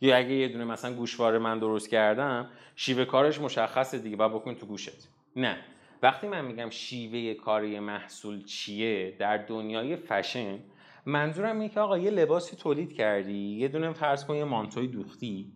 یا 0.00 0.16
اگه 0.16 0.30
یه 0.30 0.48
دونه 0.48 0.64
مثلا 0.64 0.94
گوشواره 0.94 1.38
من 1.38 1.58
درست 1.58 1.90
کردم 1.90 2.50
شیوه 2.76 3.04
کارش 3.04 3.40
مشخصه 3.40 3.98
دیگه 3.98 4.16
باید 4.16 4.32
بکنی 4.32 4.54
تو 4.54 4.66
گوشت. 4.66 5.08
نه. 5.36 5.58
وقتی 6.02 6.28
من 6.28 6.44
میگم 6.44 6.70
شیوه 6.70 7.34
کاری 7.34 7.80
محصول 7.80 8.44
چیه 8.44 9.16
در 9.18 9.36
دنیای 9.36 9.96
فشن 9.96 10.58
منظورم 11.06 11.60
اینه 11.60 11.74
که 11.74 11.80
آقا 11.80 11.98
یه 11.98 12.10
لباسی 12.10 12.56
تولید 12.56 12.92
کردی 12.92 13.56
یه 13.58 13.68
دونه 13.68 13.92
فرض 13.92 14.24
کن 14.24 14.34
یه 14.34 14.44
مانتوی 14.44 14.86
دوختی 14.86 15.52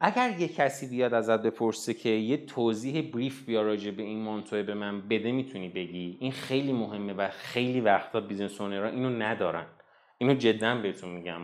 اگر 0.00 0.40
یه 0.40 0.48
کسی 0.48 0.88
بیاد 0.88 1.14
ازت 1.14 1.42
بپرسه 1.42 1.94
که 1.94 2.08
یه 2.08 2.46
توضیح 2.46 3.10
brief 3.10 3.46
بیا 3.46 3.62
راجع 3.62 3.90
به 3.90 4.02
این 4.02 4.22
مانتوی 4.22 4.62
به 4.62 4.74
من 4.74 5.08
بده 5.08 5.32
می‌تونی 5.32 5.68
بگی؟ 5.68 6.16
این 6.20 6.32
خیلی 6.32 6.72
مهمه 6.72 7.12
و 7.12 7.28
خیلی 7.28 7.80
وقتا 7.80 8.20
business 8.20 8.60
owner 8.60 8.83
ها 8.83 8.88
اینو 8.88 9.10
ندارن. 9.10 9.66
اینو 10.18 10.34
جدا 10.34 10.74
بهتون 10.74 11.10
میگم. 11.10 11.40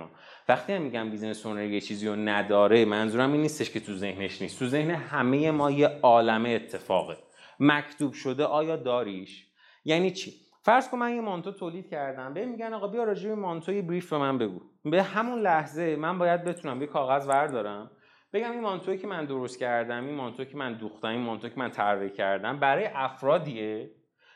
وقتی 0.48 0.72
هم 0.72 0.82
میگم 0.82 1.10
business 1.10 1.46
owner 1.46 1.64
یه 1.64 1.80
چیزی 1.80 2.08
رو 2.08 2.16
نداره 2.16 2.84
منظورم 2.84 3.32
این 3.32 3.40
نیستش 3.40 3.70
که 3.70 3.80
تو 3.80 3.94
ذهنش 3.94 4.42
نیست. 4.42 4.58
تو 4.58 4.66
ذهن 4.66 4.90
همه 4.90 5.50
ما 5.50 5.70
یه 5.70 5.86
عالمه 6.02 6.48
اتفاقه. 6.48 7.16
مکتوب 7.60 8.12
شده 8.12 8.44
آیا 8.44 8.76
داریش؟ 8.76 9.46
یعنی 9.84 10.10
چی؟ 10.10 10.32
فرض 10.62 10.88
کن 10.88 10.98
من 10.98 11.14
یه 11.14 11.20
مانتو 11.20 11.52
تولید 11.52 11.90
کردم. 11.90 12.34
به 12.34 12.46
میگن 12.46 12.72
آقا 12.72 12.88
بیا 12.88 13.04
راجع 13.04 13.28
به 13.28 13.34
مانتو 13.34 13.72
یه 13.72 13.82
brief 13.82 14.10
به 14.10 14.18
من 14.18 14.38
بگو. 14.38 14.60
به 14.84 15.02
همون 15.02 15.40
لحظه 15.40 15.96
من 15.96 16.18
باید 16.18 16.44
بتونم 16.44 16.80
یه 16.80 16.86
کاغذ 16.86 17.28
وردارم. 17.28 17.90
بگم 18.36 18.50
این 18.52 18.60
مانتوی 18.60 18.98
که 18.98 19.06
من 19.06 19.24
درست 19.24 19.58
کردم 19.58 20.06
این 20.06 20.14
مانتوی 20.14 20.46
که 20.46 20.56
من 20.56 20.72
دوختم 20.72 21.08
این 21.08 21.20
مانتوی 21.20 21.50
که 21.50 21.58
من 21.58 21.70
طراحی 21.70 22.10
کردم 22.10 22.58
برای 22.58 22.88
افرادیه 22.94 23.90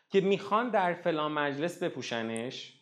که 0.08 0.20
می‌خوان 0.20 0.70
در 0.70 0.92
فلان 0.92 1.32
مجلس 1.32 1.82
بپوشنش 1.82 2.74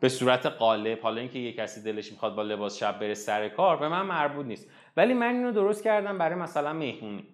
به 0.00 0.08
صورت 0.08 0.46
قالب 0.46 1.00
حالا 1.00 1.20
اینکه 1.20 1.38
یه 1.38 1.52
کسی 1.52 1.82
دلش 1.82 2.12
می‌خواد 2.12 2.34
با 2.34 2.42
لباس 2.42 2.78
شب 2.78 2.98
بره 2.98 3.14
سر 3.14 3.48
کار 3.48 3.76
به 3.76 3.88
من 3.88 4.02
مربوط 4.02 4.46
نیست. 4.46 4.70
ولی 4.96 5.14
من 5.14 5.34
اینو 5.34 5.52
درست 5.52 5.84
کردم 5.84 6.18
برای 6.18 6.38
مثلا 6.38 6.72
مهمونی. 6.72 7.26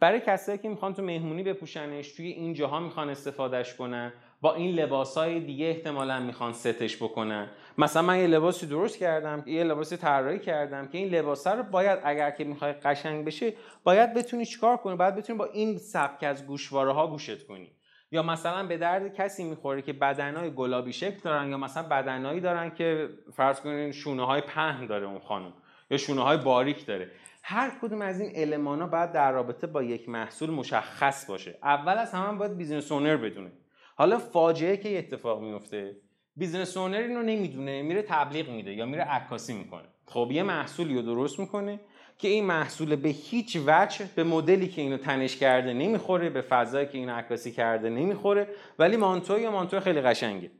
برای 0.00 0.20
کسایی 0.20 0.58
که 0.58 0.68
می‌خوان 0.68 0.94
تو 0.94 1.02
مهمونی 1.02 1.42
بپوشنش 1.42 2.12
توی 2.12 2.26
این 2.26 2.54
جاها 2.54 2.80
می‌خوان 2.80 3.10
استفادهش 3.10 3.74
کنن. 3.74 4.12
با 4.40 4.54
این 4.54 4.74
لباس 4.74 5.18
های 5.18 5.40
دیگه 5.40 5.66
احتمالا 5.66 6.20
می‌خوان 6.20 6.52
ستش 6.52 6.96
بکنن. 6.96 7.50
مثلا 7.78 8.02
من 8.02 8.18
یه 8.18 8.26
لباسی 8.26 8.66
درست 8.66 8.98
کردم 8.98 9.42
یه 9.46 9.64
لباسی 9.64 9.96
طراحی 9.96 10.38
کردم 10.38 10.88
که 10.88 10.98
این 10.98 11.08
لباس 11.08 11.46
رو 11.46 11.62
باید 11.62 11.98
اگر 12.04 12.30
که 12.30 12.44
می‌خوای 12.44 12.72
قشنگ 12.72 13.24
بشه 13.24 13.52
باید 13.84 14.14
بتونی 14.14 14.46
چیکار 14.46 14.76
کنی؟ 14.76 14.96
باید 14.96 15.14
بتونی 15.14 15.38
با 15.38 15.44
این 15.44 15.78
سبک 15.78 16.22
از 16.22 16.46
گوشواره 16.46 16.92
ها 16.92 17.06
گوشت 17.06 17.46
کنی. 17.46 17.70
یا 18.10 18.22
مثلا 18.22 18.66
به 18.66 18.76
درد 18.76 19.14
کسی 19.14 19.44
می‌خوره 19.44 19.82
که 19.82 19.92
بدنهای 19.92 20.50
گلابی 20.50 20.92
شکل 20.92 21.20
دارن 21.24 21.50
یا 21.50 21.56
مثلا 21.56 21.82
بدنهایی 21.82 22.40
دارن 22.40 22.70
که 22.70 23.08
فرض 23.32 23.60
کنین 23.60 23.92
شونه 23.92 24.26
های 24.26 24.40
پهن 24.40 24.86
داره 24.86 25.06
اون 25.06 25.18
خانم 25.18 25.52
یا 25.90 25.96
شونه 25.96 26.22
های 26.22 26.36
باریک 26.36 26.86
داره. 26.86 27.10
هر 27.42 27.72
کدوم 27.82 28.02
از 28.02 28.20
این 28.20 28.32
المان 28.34 28.80
ها 28.80 28.86
باید 28.86 29.12
در 29.12 29.32
رابطه 29.32 29.66
با 29.66 29.82
یک 29.82 30.08
محصول 30.08 30.50
مشخص 30.50 31.26
باشه. 31.26 31.58
اول 31.62 31.98
از 31.98 32.12
همه 32.12 32.38
باید 32.38 32.56
business 32.56 32.92
owner 32.92 33.16
بدونه. 33.16 33.52
حالا 33.98 34.18
فاجعه 34.18 34.76
که 34.76 34.98
اتفاق 34.98 35.42
میفته 35.42 35.96
business 36.36 36.76
owner 36.76 36.96
اینو 36.96 37.22
نمی‌دونه 37.22 37.82
میره 37.82 38.02
تبلیغ 38.02 38.50
میده 38.50 38.74
یا 38.74 38.86
میره 38.86 39.02
عکاسی 39.02 39.54
می‌کنه. 39.54 39.88
خب 40.06 40.28
یه 40.32 40.42
محصولی 40.42 40.94
رو 40.94 41.02
درست 41.02 41.38
می‌کنه 41.38 41.80
که 42.18 42.28
این 42.28 42.44
محصول 42.44 42.96
به 42.96 43.08
هیچ 43.08 43.58
وجه 43.66 44.08
به 44.14 44.24
مدلی 44.24 44.68
که 44.68 44.82
اینو 44.82 44.96
تنش 44.96 45.36
کرده 45.36 45.72
نمی‌خوره 45.72 46.30
به 46.30 46.40
فضایی 46.40 46.86
که 46.86 46.98
اینو 46.98 47.12
عکاسی 47.12 47.52
کرده 47.52 47.90
نمی‌خوره 47.90 48.48
ولی 48.78 48.96
مانتو 48.96 49.38
یا 49.38 49.50
مانتو 49.50 49.80
خیلی 49.80 50.00
قشنگه. 50.00 50.50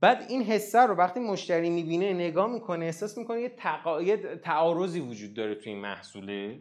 بعد 0.00 0.26
این 0.28 0.42
حسه 0.42 0.78
رو 0.78 0.94
وقتی 0.94 1.20
مشتری 1.20 1.70
می‌بینه 1.70 2.12
نگاه 2.12 2.52
می‌کنه 2.52 2.84
احساس 2.84 3.18
می‌کنه 3.18 3.40
یه, 3.40 3.48
تقا... 3.48 4.02
یه 4.02 4.16
تعارضی 4.16 5.00
وجود 5.00 5.34
داره 5.34 5.54
توی 5.54 5.72
این 5.72 5.82
محصوله. 5.82 6.60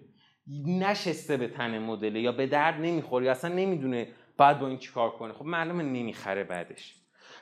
نشسته 0.67 1.37
به 1.37 1.47
تن 1.47 1.79
مدله 1.79 2.21
یا 2.21 2.31
به 2.31 2.47
درد 2.47 2.81
نمی‌خوره 2.81 3.25
یا 3.25 3.31
اصلا 3.31 3.55
نمی‌دونه 3.55 4.07
باید 4.37 4.59
با 4.59 4.67
این 4.67 4.77
چیکار 4.77 5.09
کنه؟ 5.11 5.33
خب 5.33 5.45
معلومه 5.45 5.83
نمی‌خره 5.83 6.43
بعدش. 6.43 6.95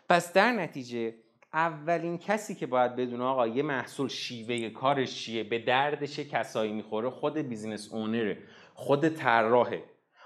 پس 0.09 0.33
در 0.33 0.51
نتیجه 0.51 1.13
اولین 1.53 2.17
کسی 2.17 2.55
که 2.55 2.65
باید 2.65 2.95
بدونه 2.95 3.23
آقا 3.23 3.47
یه 3.47 3.63
محصول 3.63 4.07
شیوه 4.07 4.69
کارش 4.69 5.15
چیه؟ 5.15 5.43
به 5.43 5.59
درد 5.59 6.05
چه 6.05 6.25
کسایی 6.25 6.71
می‌خوره؟ 6.71 7.09
خود 7.09 7.37
بیزینس 7.37 7.93
اونره 7.93 8.37
خود 8.73 9.09
طراحه. 9.09 9.83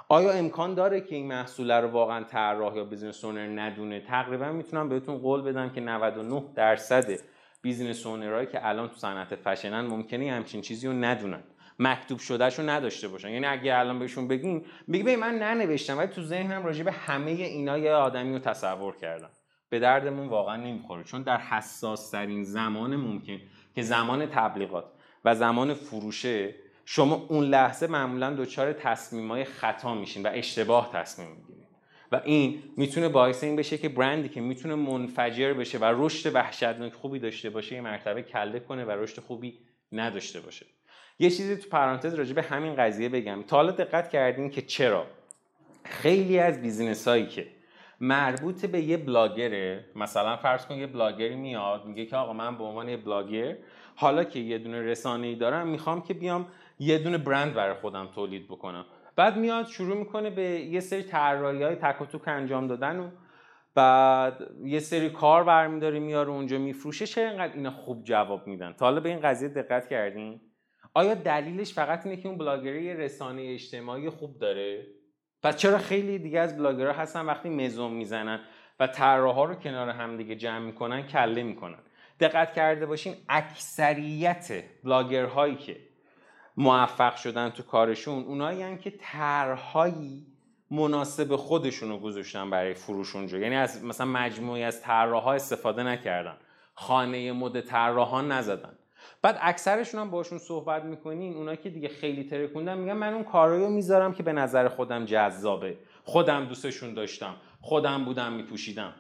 آیا 0.09 0.31
امکان 0.31 0.73
داره 0.73 1.01
که 1.01 1.15
این 1.15 1.27
محصول 1.27 1.71
رو 1.71 1.87
واقعا 1.87 2.23
طراح 2.23 2.75
یا 2.75 2.83
business 2.83 3.25
owner 3.25 3.61
ندونه؟ 3.61 3.99
تقریبا 3.99 4.51
می‌تونم 4.51 4.89
بهتون 4.89 5.17
قول 5.17 5.41
بدم 5.41 5.69
که 5.69 5.81
99 5.81 6.43
درصد 6.55 7.19
business 7.61 8.05
owner 8.05 8.31
هایی 8.31 8.47
که 8.47 8.67
الان 8.67 8.89
تو 8.89 8.95
صنعت 8.95 9.35
فشنن 9.35 9.81
ممکنه 9.81 10.31
همچین 10.31 10.61
چیزی 10.61 10.87
رو 10.87 10.93
ندونن. 10.93 11.43
مکتوب 11.79 12.19
شدهش 12.19 12.59
رو 12.59 12.69
نداشته 12.69 13.07
باشن. 13.07 13.29
یعنی 13.29 13.45
اگه 13.45 13.77
الان 13.77 13.99
بهشون 13.99 14.27
بگیم 14.27 14.65
بگی 14.91 15.15
من 15.15 15.35
ننوشتم 15.35 15.97
ولی 15.97 16.07
تو 16.07 16.21
ذهنم 16.21 16.65
راجع 16.65 16.83
به 16.83 16.91
همه 16.91 17.31
اینا 17.31 17.77
یه 17.77 17.91
آدمی 17.91 18.33
رو 18.33 18.39
تصور 18.39 18.95
کردم. 18.95 19.29
به 19.69 19.79
دردمون 19.79 20.27
واقعا 20.27 20.55
نمی‌خوره 20.55 21.03
چون 21.03 21.21
در 21.21 21.37
حساس 21.37 22.09
ترین 22.09 22.43
زمان 22.43 22.95
ممکن 22.95 23.39
که 23.75 23.81
زمان 23.81 24.25
تبلیغات 24.25 24.85
و 25.25 25.35
زمان 25.35 25.73
فروشه 25.73 26.55
شما 26.85 27.25
اون 27.29 27.43
لحظه 27.43 27.87
معمولا 27.87 28.33
دچار 28.33 28.73
تصمیمای 28.73 29.43
خطا 29.43 29.93
میشین 29.93 30.23
و 30.23 30.29
اشتباه 30.33 30.89
تصمیم 30.93 31.29
می‌گیرین. 31.31 31.65
و 32.11 32.21
این 32.25 32.63
می‌تونه 32.77 33.09
باعث 33.09 33.43
این 33.43 33.55
بشه 33.55 33.77
که 33.77 33.89
برندی 33.89 34.29
که 34.29 34.41
می‌تونه 34.41 34.75
منفجر 34.75 35.53
بشه 35.53 35.77
و 35.77 35.93
رشد 35.97 36.35
وحشتناک 36.35 36.93
خوبی 36.93 37.19
داشته 37.19 37.49
باشه 37.49 37.75
یه 37.75 37.81
مرتبه 37.81 38.23
کله 38.23 38.59
کنه 38.59 38.85
و 38.85 38.91
رشد 38.91 39.19
خوبی 39.19 39.59
نداشته 39.91 40.39
باشه. 40.39 40.65
یه 41.19 41.29
چیزی 41.29 41.55
تو 41.57 41.69
پرانتز 41.69 42.13
راجع 42.13 42.33
به 42.33 42.41
همین 42.41 42.75
قضیه 42.75 43.09
بگم. 43.09 43.43
تا 43.47 43.55
حالا 43.55 43.71
دقت 43.71 44.09
کردین 44.09 44.49
که 44.49 44.61
چرا؟ 44.61 45.05
خیلی 45.83 46.39
از 46.39 46.61
business 46.61 47.07
هایی 47.07 47.27
که 47.27 47.47
مربوط 48.01 48.65
به 48.65 48.81
یه 48.81 48.97
بلاگره 48.97 49.85
مثلا 49.95 50.37
فرض 50.37 50.65
کن 50.65 50.75
یه 50.75 50.87
بلاگری 50.87 51.35
میاد 51.35 51.85
میگه 51.85 52.05
که 52.05 52.15
آقا 52.15 52.33
من 52.33 52.57
به 52.57 52.63
عنوان 52.63 52.89
یه 52.89 52.97
بلاگر 52.97 53.57
حالا 53.95 54.23
که 54.23 54.39
یه 54.39 54.57
دونه 54.57 54.81
رسانه 54.81 55.27
ای 55.27 55.35
دارم 55.35 55.67
می‌خوام 55.67 56.01
که 56.01 56.13
بیام 56.13 56.47
یه 56.79 56.97
دونه 56.97 57.17
برند 57.17 57.53
برای 57.53 57.73
خودم 57.73 58.07
تولید 58.15 58.47
بکنم. 58.47 58.85
بعد 59.15 59.37
میاد 59.37 59.67
شروع 59.67 59.97
می‌کنه 59.97 60.29
به 60.29 60.43
یه 60.43 60.79
سری 60.79 61.03
طراحی 61.03 61.63
های 61.63 61.75
تک 61.75 62.01
و 62.01 62.05
توک 62.05 62.27
انجام 62.27 62.67
دادن 62.67 62.99
و 62.99 63.09
بعد 63.75 64.47
یه 64.63 64.79
سری 64.79 65.09
کار 65.09 65.43
برمیداره 65.43 65.99
میاره 65.99 66.29
اونجا 66.29 66.57
میفروشه 66.57 67.07
چه 67.07 67.21
اینقدر 67.21 67.53
اینا 67.53 67.71
خوب 67.71 68.03
جواب 68.03 68.47
میدن؟ 68.47 68.73
تا 68.73 68.85
حالا 68.85 68.99
به 68.99 69.09
این 69.09 69.19
قضیه 69.19 69.49
دقت 69.49 69.87
کردین؟ 69.87 70.41
آیا 70.97 71.13
دلیلش 71.13 71.73
فقط 71.73 72.05
اینه 72.05 72.21
که 72.21 72.27
اون 72.27 72.37
بلاگری 72.37 72.93
رسانه 72.93 73.41
اجتماعی 73.41 74.09
خوب 74.09 74.39
داره؟ 74.39 74.87
پس 75.43 75.57
چرا 75.57 75.77
خیلی 75.77 76.19
دیگه 76.19 76.39
از 76.39 76.57
بلاگرها 76.57 76.93
هستن 76.93 77.25
وقتی 77.25 77.49
مزوم 77.49 77.93
می‌زنن 77.93 78.39
و 78.79 78.87
طراحا 78.87 79.45
رو 79.45 79.55
کنار 79.55 79.89
هم 79.89 80.17
دیگه 80.17 80.35
جمع 80.35 80.59
می‌کنن 80.59 81.07
کله 81.07 81.43
می‌کنن؟ 81.43 81.79
دقت 82.19 82.53
کرده 82.53 82.85
باشین 82.85 83.15
اکثریت 83.29 84.63
بلاگرهایی 84.83 85.55
که 85.55 85.77
موفق 86.57 87.15
شدن 87.15 87.49
تو 87.49 87.63
کارشون 87.63 88.23
اونایی 88.23 88.77
که 88.77 88.93
طرحهایی 88.99 90.27
مناسب 90.71 91.35
خودشون 91.35 91.89
رو 91.89 91.99
گذاشتن 91.99 92.49
برای 92.49 92.73
فروش 92.73 93.15
اونجا. 93.15 93.37
یعنی 93.37 93.55
از 93.55 93.83
مثلا 93.83 94.07
مجموعی 94.07 94.63
از 94.63 94.81
طراحها 94.81 95.33
استفاده 95.33 95.83
نکردن. 95.83 96.37
خانه 96.73 97.31
مد 97.31 97.61
طراحان 97.61 98.31
نزدن. 98.31 98.77
بعد 99.25 99.37
اکثرشون 99.41 100.01
هم 100.01 100.09
باشون 100.09 100.37
صحبت 100.37 100.83
می‌کنین 100.83 101.33
اونا 101.33 101.55
که 101.55 101.69
دیگه 101.69 101.87
خیلی 101.87 102.23
ترکوندن 102.23 102.77
میگن 102.77 102.93
من 102.93 103.13
اون 103.13 103.23
کارایو 103.23 103.69
می‌ذارم 103.69 104.13
که 104.13 104.23
به 104.23 104.33
نظر 104.33 104.67
خودم 104.67 105.05
جذابه. 105.05 105.77
خودم 106.03 106.45
دوستشون 106.45 106.93
داشتم. 106.93 107.35
خودم 107.61 108.05
بودم 108.05 108.33
میپوشیدم. 108.33 108.93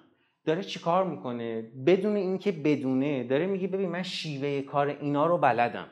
داره 0.45 0.63
چیکار 0.63 1.03
می‌کنه؟ 1.03 1.61
بدون 1.85 2.15
اینکه 2.15 2.51
بدونه 2.51 3.23
داره 3.23 3.45
میگه 3.45 3.67
ببین 3.67 3.89
من 3.89 4.03
شیوه 4.03 4.61
کار 4.61 4.87
اینا 4.87 5.25
رو 5.25 5.37
بلدم. 5.37 5.87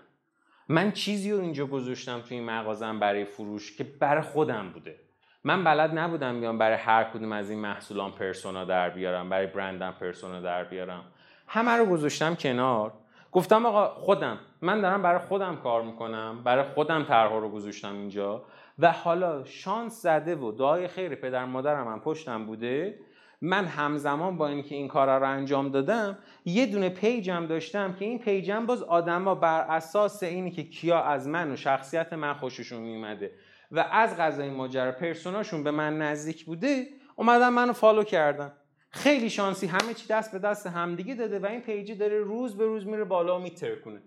من 0.69 0.91
چیزی 0.91 1.31
رو 1.31 1.41
اینجا 1.41 1.65
گذاشتم 1.65 2.21
توی 2.21 2.37
این 2.37 2.45
مغازم 2.45 2.99
برای 2.99 3.25
فروش 3.25 3.77
که 3.77 3.83
برای 3.83 4.21
خودم 4.21 4.69
بوده. 4.69 4.95
من 5.43 5.63
بلد 5.63 5.97
نبودم 5.97 6.39
بیام 6.39 6.57
برای 6.57 6.77
هر 6.77 7.03
کدوم 7.03 7.31
از 7.31 7.49
این 7.49 7.59
محصولان 7.59 8.11
پرسونا 8.11 8.65
در 8.65 8.89
بیارم 8.89 9.29
برای 9.29 9.47
برندم 9.47 9.95
پرسونا 9.99 10.41
در 10.41 10.63
بیارم. 10.63 11.03
همه 11.47 11.71
رو 11.71 11.85
گذاشتم 11.85 12.35
کنار. 12.35 12.93
گفتم 13.33 13.65
آقا 13.65 13.87
خودم 13.87 14.39
من 14.61 14.81
دارم 14.81 15.01
برای 15.01 15.19
خودم 15.19 15.55
کار 15.55 15.81
می‌کنم 15.81 16.41
برای 16.43 16.63
خودم 16.63 17.03
طرحها 17.03 17.37
رو 17.37 17.49
گذاشتم 17.49 17.93
اینجا 17.93 18.43
و 18.79 18.91
حالا 18.91 19.43
شانس 19.45 20.01
زده 20.01 20.35
و 20.35 20.51
دعای 20.51 20.87
خیر 20.87 21.15
پدر 21.15 21.45
مادرم 21.45 21.87
هم 21.87 21.99
پشتم 21.99 22.45
بوده 22.45 22.99
من 23.41 23.65
همزمان 23.65 24.37
با 24.37 24.47
اینکه 24.47 24.75
این 24.75 24.87
کارا 24.87 25.17
رو 25.17 25.29
انجام 25.29 25.69
دادم 25.69 26.17
یه 26.45 26.65
دونه 26.65 26.89
page 26.89 27.34
م 27.34 27.45
داشتم 27.45 27.93
که 27.93 28.05
این 28.05 28.19
page 28.19 28.56
م 28.56 28.65
باز 28.65 28.83
آدما 28.83 29.35
بر 29.35 29.61
اساس 29.61 30.23
اینی 30.23 30.51
که 30.51 30.63
کیا 30.63 31.03
از 31.03 31.27
من 31.27 31.51
و 31.51 31.55
شخصیت 31.55 32.13
من 32.13 32.33
خوششون 32.33 32.81
میومده 32.81 33.31
و 33.71 33.85
از 33.91 34.17
قضای 34.17 34.49
ماجرا 34.49 34.91
persona 34.91 35.37
شون 35.37 35.63
به 35.63 35.71
من 35.71 35.97
نزدیک 35.97 36.45
بوده 36.45 36.87
اومدن 37.15 37.49
منو 37.49 37.73
follow 37.73 38.03
کردن. 38.03 38.51
خیلی 38.93 39.29
شانسی 39.29 39.67
همه 39.67 39.93
چی 39.93 40.07
دست 40.07 40.31
به 40.31 40.39
دست 40.39 40.67
همدیگه 40.67 41.15
داده 41.15 41.39
و 41.39 41.45
این 41.45 41.61
page 41.61 41.88
ی 41.88 41.95
داره 41.95 42.19
روز 42.19 42.57
به 42.57 42.65
روز 42.65 42.87
میره 42.87 43.03
بالا 43.03 43.39
و 43.39 43.41
میترکونه. 43.41 44.01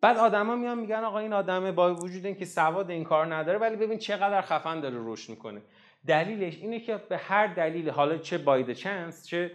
بعد 0.00 0.16
آدما 0.16 0.56
میان 0.56 0.78
میگن 0.78 1.04
آقا 1.04 1.18
این 1.18 1.32
آدمه 1.32 1.72
با 1.72 1.94
وجود 1.94 2.26
اینکه 2.26 2.44
سواد 2.44 2.90
این 2.90 3.04
کار 3.04 3.34
نداره 3.34 3.58
ولی 3.58 3.76
ببین 3.76 3.98
چقدر 3.98 4.40
خفن 4.40 4.80
داره 4.80 4.96
رشد 4.98 5.30
می‌کنه. 5.30 5.62
دلیلش 6.06 6.58
اینه 6.58 6.80
که 6.80 6.96
به 6.96 7.16
هر 7.16 7.46
دلیل 7.46 7.90
حالا 7.90 8.18
چه 8.18 8.38
باید 8.38 8.72
چنس 8.72 9.26
چه 9.26 9.50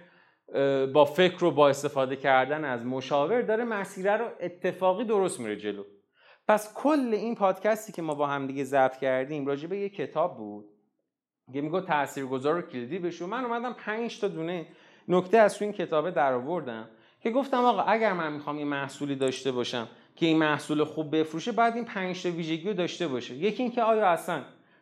با 0.94 1.06
فکر 1.06 1.44
و 1.44 1.52
با 1.52 1.70
استفاده 1.70 2.16
کردن 2.16 2.66
از 2.66 2.86
مشاور 2.86 3.42
داره 3.42 3.64
مسیره 3.64 4.18
رو 4.18 4.30
اتفاقی 4.40 5.06
درست 5.06 5.40
میره 5.40 5.56
جلو. 5.56 5.84
پس 6.48 6.74
کل 6.74 7.10
این 7.14 7.36
پادکستی 7.36 7.92
که 7.92 8.02
ما 8.02 8.16
با 8.16 8.28
همدیگه 8.28 8.64
ضبط 8.64 8.98
کردیم 8.98 9.46
راجع 9.46 9.68
به 9.68 9.78
یه 9.78 9.90
کتاب 9.90 10.38
بود 10.38 10.66
که 11.54 11.62
میگو 11.62 11.82
تاثیرگذار 11.82 12.58
و 12.58 12.62
کلیدی 12.62 13.00
بشه 13.00 13.26
من 13.26 13.46
اومدم 13.46 13.74
5 13.74 14.20
تا 14.20 14.28
دونه 14.28 14.66
نکته 15.08 15.38
از 15.38 15.58
تو 15.58 15.66
این 15.66 15.74
کتابه 15.74 16.12
در 16.12 16.34
آوردم 16.34 16.90
که 17.22 17.32
گفتم 17.32 17.66
آقا 17.66 17.82
اگر 17.82 18.14
من 18.14 18.34
می‌خوام 18.34 18.60
یه 18.60 18.66
محصولی 18.66 19.16
داشته 19.16 19.52
باشم 19.52 19.88
که 20.16 20.26
این 20.26 20.38
محصول 20.38 20.84
خوب 20.84 21.16
بفروشه 21.16 21.52
بعد 21.52 21.76
این 21.76 21.86
5 21.86 22.24
تا 22.24 22.32
ویژگی 22.32 22.68
رو 22.68 22.74
داشته 22.74 23.08
باشه. 23.08 23.36
یکی 23.36 23.64
اینکه 23.64 23.84
آیا 23.84 24.08
اصلا 24.08 24.42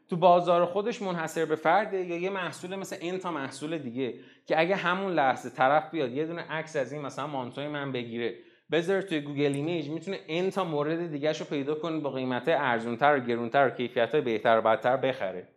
تو 0.10 0.16
بازار 0.16 0.66
خودش 0.66 1.02
منحصر 1.02 1.46
به 1.46 1.56
فرده 1.56 2.06
یا 2.06 2.18
یه 2.18 2.30
محصول 2.30 2.76
مثل 2.76 2.96
n 3.02 3.18
تا 3.18 3.32
محصول 3.32 3.78
دیگه 3.78 4.14
که 4.46 4.60
اگه 4.60 4.76
همون 4.76 5.14
لحظه 5.14 5.50
طرف 5.50 5.92
بیاد 5.92 6.12
یه 6.12 6.26
دونه 6.26 6.42
عکس 6.42 6.76
از 6.76 6.94
این 6.94 7.02
مثلا 7.02 7.28
مانتوی 7.28 7.68
من 7.68 7.92
بگیره 7.92 8.36
بذاره 8.72 9.02
توی 9.02 9.22
Google 9.22 9.54
Image 9.54 9.90
می‌تونه 9.90 10.20
n 10.28 10.50
تا 10.50 10.64
مورد 10.64 11.12
دیگه 11.12 11.32
رو 11.32 11.46
پیدا 11.46 11.76
کنه 11.76 12.00
با 12.00 12.10
قیمت 12.10 12.44
ارزونتر 12.48 13.18
و 13.18 13.20
گرونتر 13.20 13.68
و 13.68 13.70
کیفیت 13.70 14.12
های 14.12 14.22
بهتر 14.22 14.58
و 14.58 14.62
بدتر 14.62 14.98
بخره. 14.98 15.55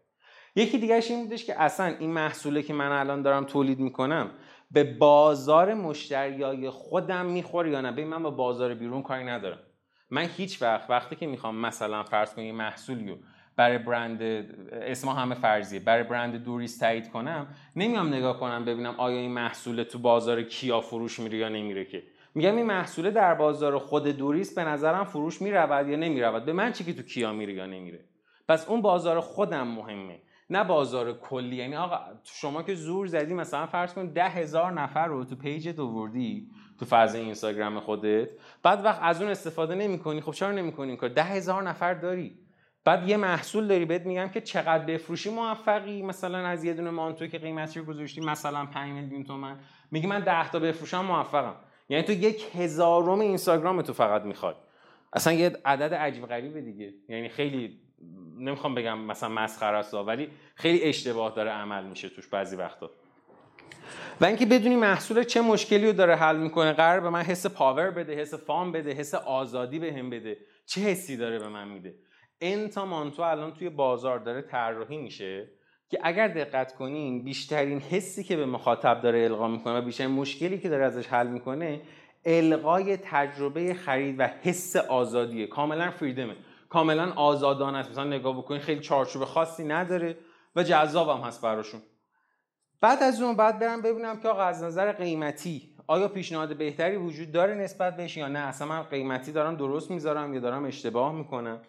یکی 0.58 0.78
دیگهش 0.78 1.10
این 1.10 1.24
بودش 1.24 1.44
که 1.44 1.62
اصلا 1.62 1.86
این 1.86 2.10
محصوله 2.10 2.62
که 2.62 2.74
من 2.74 2.92
الان 2.92 3.22
دارم 3.22 3.44
تولید 3.44 3.78
می‌کنم 3.78 4.30
به 4.70 4.84
بازار 4.84 5.74
مشتریای 5.74 6.70
خودم 6.70 7.26
می‌خوره 7.26 7.70
یا 7.70 7.80
نه؟ 7.80 7.92
به 7.92 8.04
من 8.04 8.22
با 8.22 8.30
بازار 8.30 8.74
بیرون 8.74 9.02
کاری 9.02 9.24
ندارم. 9.24 9.58
من 10.10 10.22
هیچ 10.36 10.62
وقت 10.62 10.90
وقتی 10.90 11.16
که 11.16 11.26
می‌خوام 11.26 11.56
مثلا 11.56 12.02
فرض 12.02 12.34
کنم 12.34 12.44
یه 12.44 12.52
محصولی 12.52 13.16
برای 13.56 13.78
برند 13.78 14.22
اسم 14.72 15.08
همه 15.08 15.34
فرضیه 15.34 15.80
برای 15.80 16.02
برند 16.02 16.44
دوریست 16.44 16.80
تایید 16.80 17.10
کنم 17.10 17.46
نمیام 17.76 18.08
نگاه 18.08 18.40
کنم 18.40 18.64
ببینم 18.64 18.94
آیا 18.98 19.18
این 19.18 19.30
محصول 19.30 19.82
تو 19.82 19.98
بازار 19.98 20.42
کیا 20.42 20.80
فروش 20.80 21.20
میره 21.20 21.38
یا 21.38 21.48
نمیره 21.48 21.84
که. 21.84 22.02
میگم 22.34 22.56
این 22.56 22.66
محصول 22.66 23.10
در 23.10 23.34
بازار 23.34 23.78
خود 23.78 24.08
دوریست 24.08 24.56
به 24.56 24.64
نظرم 24.64 25.04
فروش 25.04 25.42
می‌رود 25.42 25.88
یا 25.88 25.96
نمی‌رود؟ 25.96 26.44
به 26.44 26.52
من 26.52 26.72
چی 26.72 26.84
که 26.84 26.92
تو 26.92 27.02
کیا 27.02 27.32
میره 27.32 27.52
یا 27.52 27.66
نمیره؟ 27.66 28.04
پس 28.48 28.68
اون 28.68 28.82
بازار 28.82 29.20
خودم 29.20 29.68
مهمه. 29.68 30.18
نه 30.50 30.64
بازار 30.64 31.12
کلی 31.12 31.56
یعنی 31.56 31.76
آقا 31.76 31.98
شما 32.24 32.62
که 32.62 32.74
زور 32.74 33.06
زدی 33.06 33.34
مثلا 33.34 33.66
فرض 33.66 33.94
کن 33.94 34.06
ده 34.06 34.28
هزار 34.28 34.72
نفر 34.72 35.06
رو 35.06 35.24
تو 35.24 35.36
پیجت 35.36 35.78
آوردی 35.78 36.50
تو 36.78 36.84
فاز 36.84 37.14
اینستاگرام 37.14 37.80
خودت 37.80 38.28
بعد 38.62 38.84
وقت 38.84 38.98
از 39.02 39.22
اون 39.22 39.30
استفاده 39.30 39.74
نمی‌کنی. 39.74 40.20
خب 40.20 40.32
چرا 40.32 40.52
نمی‌کنی 40.52 40.96
کار؟ 40.96 41.08
ده 41.08 41.22
هزار 41.22 41.62
نفر 41.62 41.94
داری. 41.94 42.38
بعد 42.84 43.08
یه 43.08 43.16
محصول 43.16 43.66
داری 43.66 43.84
بهت 43.84 44.06
میگم 44.06 44.28
که 44.28 44.40
چقدر 44.40 44.84
بفروشی 44.84 45.30
موفقی. 45.30 46.02
مثلا 46.02 46.38
از 46.38 46.64
یه 46.64 46.74
دونه 46.74 46.90
مانتو 46.90 47.26
که 47.26 47.38
قیمتش 47.38 47.76
رو 47.76 47.84
گذاشتی 47.84 48.20
مثلا 48.20 48.66
5 48.66 48.92
میلیون 48.92 49.24
تومن. 49.24 49.58
میگی 49.90 50.06
من 50.06 50.20
10 50.20 50.50
تا 50.50 50.58
بفروشم 50.58 51.04
موفقم. 51.04 51.54
یعنی 51.88 52.04
تو 52.04 52.12
یک 52.12 52.56
هزارم 52.56 53.20
اینستاگرام 53.20 53.82
تو 53.82 53.92
فقط 53.92 54.22
می‌خواد 54.22 54.56
اصلا 55.12 55.32
یه 55.32 55.52
عدد 55.64 55.94
عجیب 55.94 56.26
غریبه 56.26 56.60
دیگه. 56.60 56.94
یعنی 57.08 57.28
خیلی 57.28 57.80
نمی‌خوام 58.38 58.74
بگم 58.74 58.98
مثلا 58.98 59.28
مسخره 59.28 59.76
است 59.76 59.94
ولی 59.94 60.28
خیلی 60.54 60.82
اشتباه 60.82 61.34
داره 61.34 61.50
عمل 61.50 61.84
میشه 61.84 62.08
توش 62.08 62.26
بعضی 62.26 62.56
وقتا. 62.56 62.90
و 64.20 64.24
اینکه 64.24 64.46
بدونی 64.46 64.76
محصول 64.76 65.24
چه 65.24 65.40
مشکلی 65.40 65.86
رو 65.86 65.92
داره 65.92 66.16
حل 66.16 66.36
می‌کنه 66.36 66.72
قرار 66.72 67.00
به 67.00 67.10
من 67.10 67.22
حس 67.22 67.46
پاور 67.46 67.90
بده 67.90 68.14
حس 68.14 68.34
فام 68.34 68.72
بده 68.72 68.92
حس 68.92 69.14
آزادی 69.14 69.78
به 69.78 69.92
هم 69.92 70.10
بده. 70.10 70.36
چه 70.66 70.80
حسی 70.80 71.16
داره 71.16 71.38
به 71.38 71.48
من 71.48 71.68
میده؟ 71.68 71.94
این 72.38 72.68
تا 72.68 72.84
مانتو 72.84 73.22
الان 73.22 73.54
توی 73.54 73.68
بازار 73.68 74.18
داره 74.18 74.42
طراحی 74.42 74.96
میشه 74.96 75.48
که 75.90 75.98
اگر 76.02 76.28
دقت 76.28 76.74
کنین 76.74 77.24
بیشترین 77.24 77.80
حسی 77.80 78.24
که 78.24 78.36
به 78.36 78.46
مخاطب 78.46 79.00
داره 79.00 79.24
القا 79.24 79.48
می‌کنه 79.48 79.78
و 79.78 79.82
بیشترین 79.82 80.10
مشکلی 80.10 80.58
که 80.58 80.68
داره 80.68 80.84
ازش 80.84 81.06
حل 81.06 81.26
می‌کنه 81.26 81.80
القای 82.24 82.96
تجربه 82.96 83.74
خرید 83.74 84.16
و 84.18 84.28
حس 84.42 84.76
آزادیه. 84.76 85.46
کاملا 85.46 85.90
فریدمه. 85.90 86.36
کاملا 86.68 87.12
آزادانه 87.12 87.78
است. 87.78 87.90
مثلا 87.90 88.04
نگاه 88.04 88.38
بکنین 88.38 88.60
خیلی 88.60 88.80
چارچوب 88.80 89.24
خاصی 89.24 89.64
نداره 89.64 90.16
و 90.56 90.62
جذابم 90.62 91.20
هست 91.20 91.42
براشون. 91.42 91.80
بعد 92.80 93.02
از 93.02 93.22
اون 93.22 93.36
بعد 93.36 93.58
برم 93.58 93.82
ببینم 93.82 94.20
که 94.20 94.28
آقا 94.28 94.42
از 94.42 94.62
نظر 94.62 94.92
قیمتی 94.92 95.74
آیا 95.86 96.08
پیشنهاد 96.08 96.56
بهتری 96.56 96.96
وجود 96.96 97.32
داره 97.32 97.54
نسبت 97.54 97.96
بهش 97.96 98.16
یا 98.16 98.28
نه؟ 98.28 98.38
اصلا 98.38 98.68
من 98.68 98.82
قیمتی 98.82 99.32
دارم 99.32 99.56
درست 99.56 99.90
می‌ذارم 99.90 100.34
یا 100.34 100.40
دارم 100.40 100.64
اشتباه 100.64 101.12
می‌کنم؟ 101.12 101.60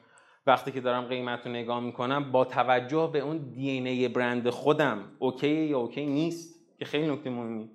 وقتی 0.47 0.71
که 0.71 0.81
دارم 0.81 1.05
قیمت 1.05 1.45
رو 1.45 1.51
نگاه 1.51 1.79
می‌کنم 1.79 2.31
با 2.31 2.45
توجه 2.45 3.09
به 3.13 3.19
اون 3.19 3.37
DNA 3.37 4.07
برند 4.07 4.49
خودم 4.49 5.03
okay 5.19 5.47
یا 5.47 5.79
okay 5.79 6.05
نیست؟ 6.05 6.59
که 6.79 6.85
خیلی 6.85 7.11
نکته 7.11 7.29
مهمی. 7.29 7.69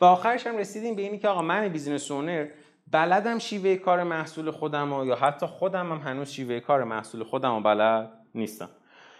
و 0.00 0.04
آخرش 0.04 0.46
هم 0.46 0.56
رسیدیم 0.56 0.94
به 0.94 1.02
اینی 1.02 1.18
که 1.18 1.28
آقا 1.28 1.42
من 1.42 1.68
business 1.68 2.10
owner 2.10 2.48
بلدم 2.92 3.38
شیوه 3.38 3.76
کار 3.76 4.02
محصول 4.02 4.50
خودم 4.50 4.92
و 4.92 5.04
یا 5.04 5.16
حتی 5.16 5.46
خودم 5.46 5.92
هم 5.92 5.98
هنوز 5.98 6.30
شیوه 6.30 6.60
کار 6.60 6.84
محصول 6.84 7.24
خودم 7.24 7.52
و 7.52 7.60
بلد 7.60 8.12
نیستم. 8.34 8.68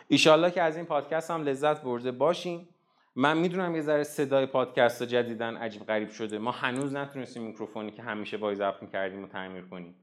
ایشالله 0.08 0.50
که 0.50 0.62
از 0.62 0.76
این 0.76 0.86
پادکست 0.86 1.30
هم 1.30 1.42
لذت 1.42 1.82
برده 1.82 2.12
باشیم 2.12 2.68
من 3.16 3.38
می‌دونم 3.38 3.74
یه 3.74 3.80
ذره 3.80 4.02
صدای 4.02 4.46
پادکست 4.46 5.02
جدیدن 5.02 5.56
عجیب 5.56 5.86
غریب 5.86 6.10
شده. 6.10 6.38
ما 6.38 6.50
هنوز 6.50 6.94
نتونستیم 6.94 7.42
میکروفونی 7.42 7.90
که 7.90 8.02
همیشه 8.02 8.36
وایز 8.36 8.60
اپ 8.60 8.82
می‌کردیم 8.82 9.24
و 9.24 9.26
تعمیر 9.26 9.64
کنیم. 9.64 9.94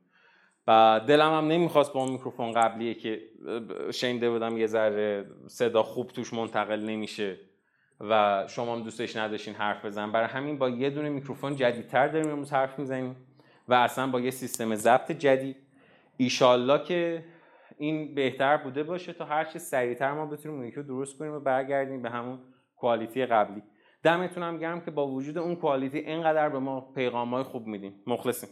و 0.67 1.01
دلم 1.07 1.33
هم 1.33 1.47
نمی‌خواست 1.47 1.93
با 1.93 1.99
اون 1.99 2.11
میکروفون 2.11 2.51
قبلیه 2.51 2.93
که 2.93 3.21
شنیده 3.93 4.29
بودم 4.29 4.57
یه 4.57 4.67
ذره 4.67 5.25
صدا 5.47 5.83
خوب 5.83 6.07
توش 6.07 6.33
منتقل 6.33 6.79
نمیشه 6.79 7.37
و 7.99 8.43
شما 8.47 8.75
هم 8.75 8.83
دوستش 8.83 9.15
نداشتین 9.17 9.53
حرف 9.53 9.85
بزن 9.85 10.11
برای 10.11 10.27
همین 10.27 10.57
با 10.57 10.69
یه 10.69 10.89
دونه 10.89 11.09
میکروفون 11.09 11.55
جدیدتر 11.55 12.07
داریم 12.07 12.31
امروز 12.31 12.51
حرف 12.51 12.79
می‌زنیم. 12.79 13.15
و 13.67 13.73
اصلا 13.73 14.07
با 14.07 14.19
یه 14.19 14.31
سیستم 14.31 14.75
ضبط 14.75 15.11
جدید. 15.11 15.55
ایشالله 16.17 16.83
که 16.83 17.23
این 17.77 18.15
بهتر 18.15 18.57
بوده 18.57 18.83
باشه 18.83 19.13
تا 19.13 19.25
هر 19.25 19.45
چه 19.45 19.59
سریعتر 19.59 20.13
ما 20.13 20.25
بتونیم 20.25 20.59
اون 20.59 20.71
رو 20.71 20.83
درست 20.83 21.17
کنیم 21.17 21.33
و 21.33 21.39
برگردیم 21.39 22.01
به 22.01 22.09
همون 22.09 22.39
کوالیتی 22.75 23.25
قبلی. 23.25 23.63
دمتون 24.03 24.57
گرم 24.57 24.81
که 24.81 24.91
با 24.91 25.07
وجود 25.07 25.37
اون 25.37 25.55
کوالیتی 25.55 25.97
اینقدر 25.97 26.49
به 26.49 26.59
ما 26.59 26.81
پیغام 26.81 27.33
های 27.33 27.43
خوب 27.43 27.67
میدیم 27.67 28.03
مخلصیم. 28.07 28.49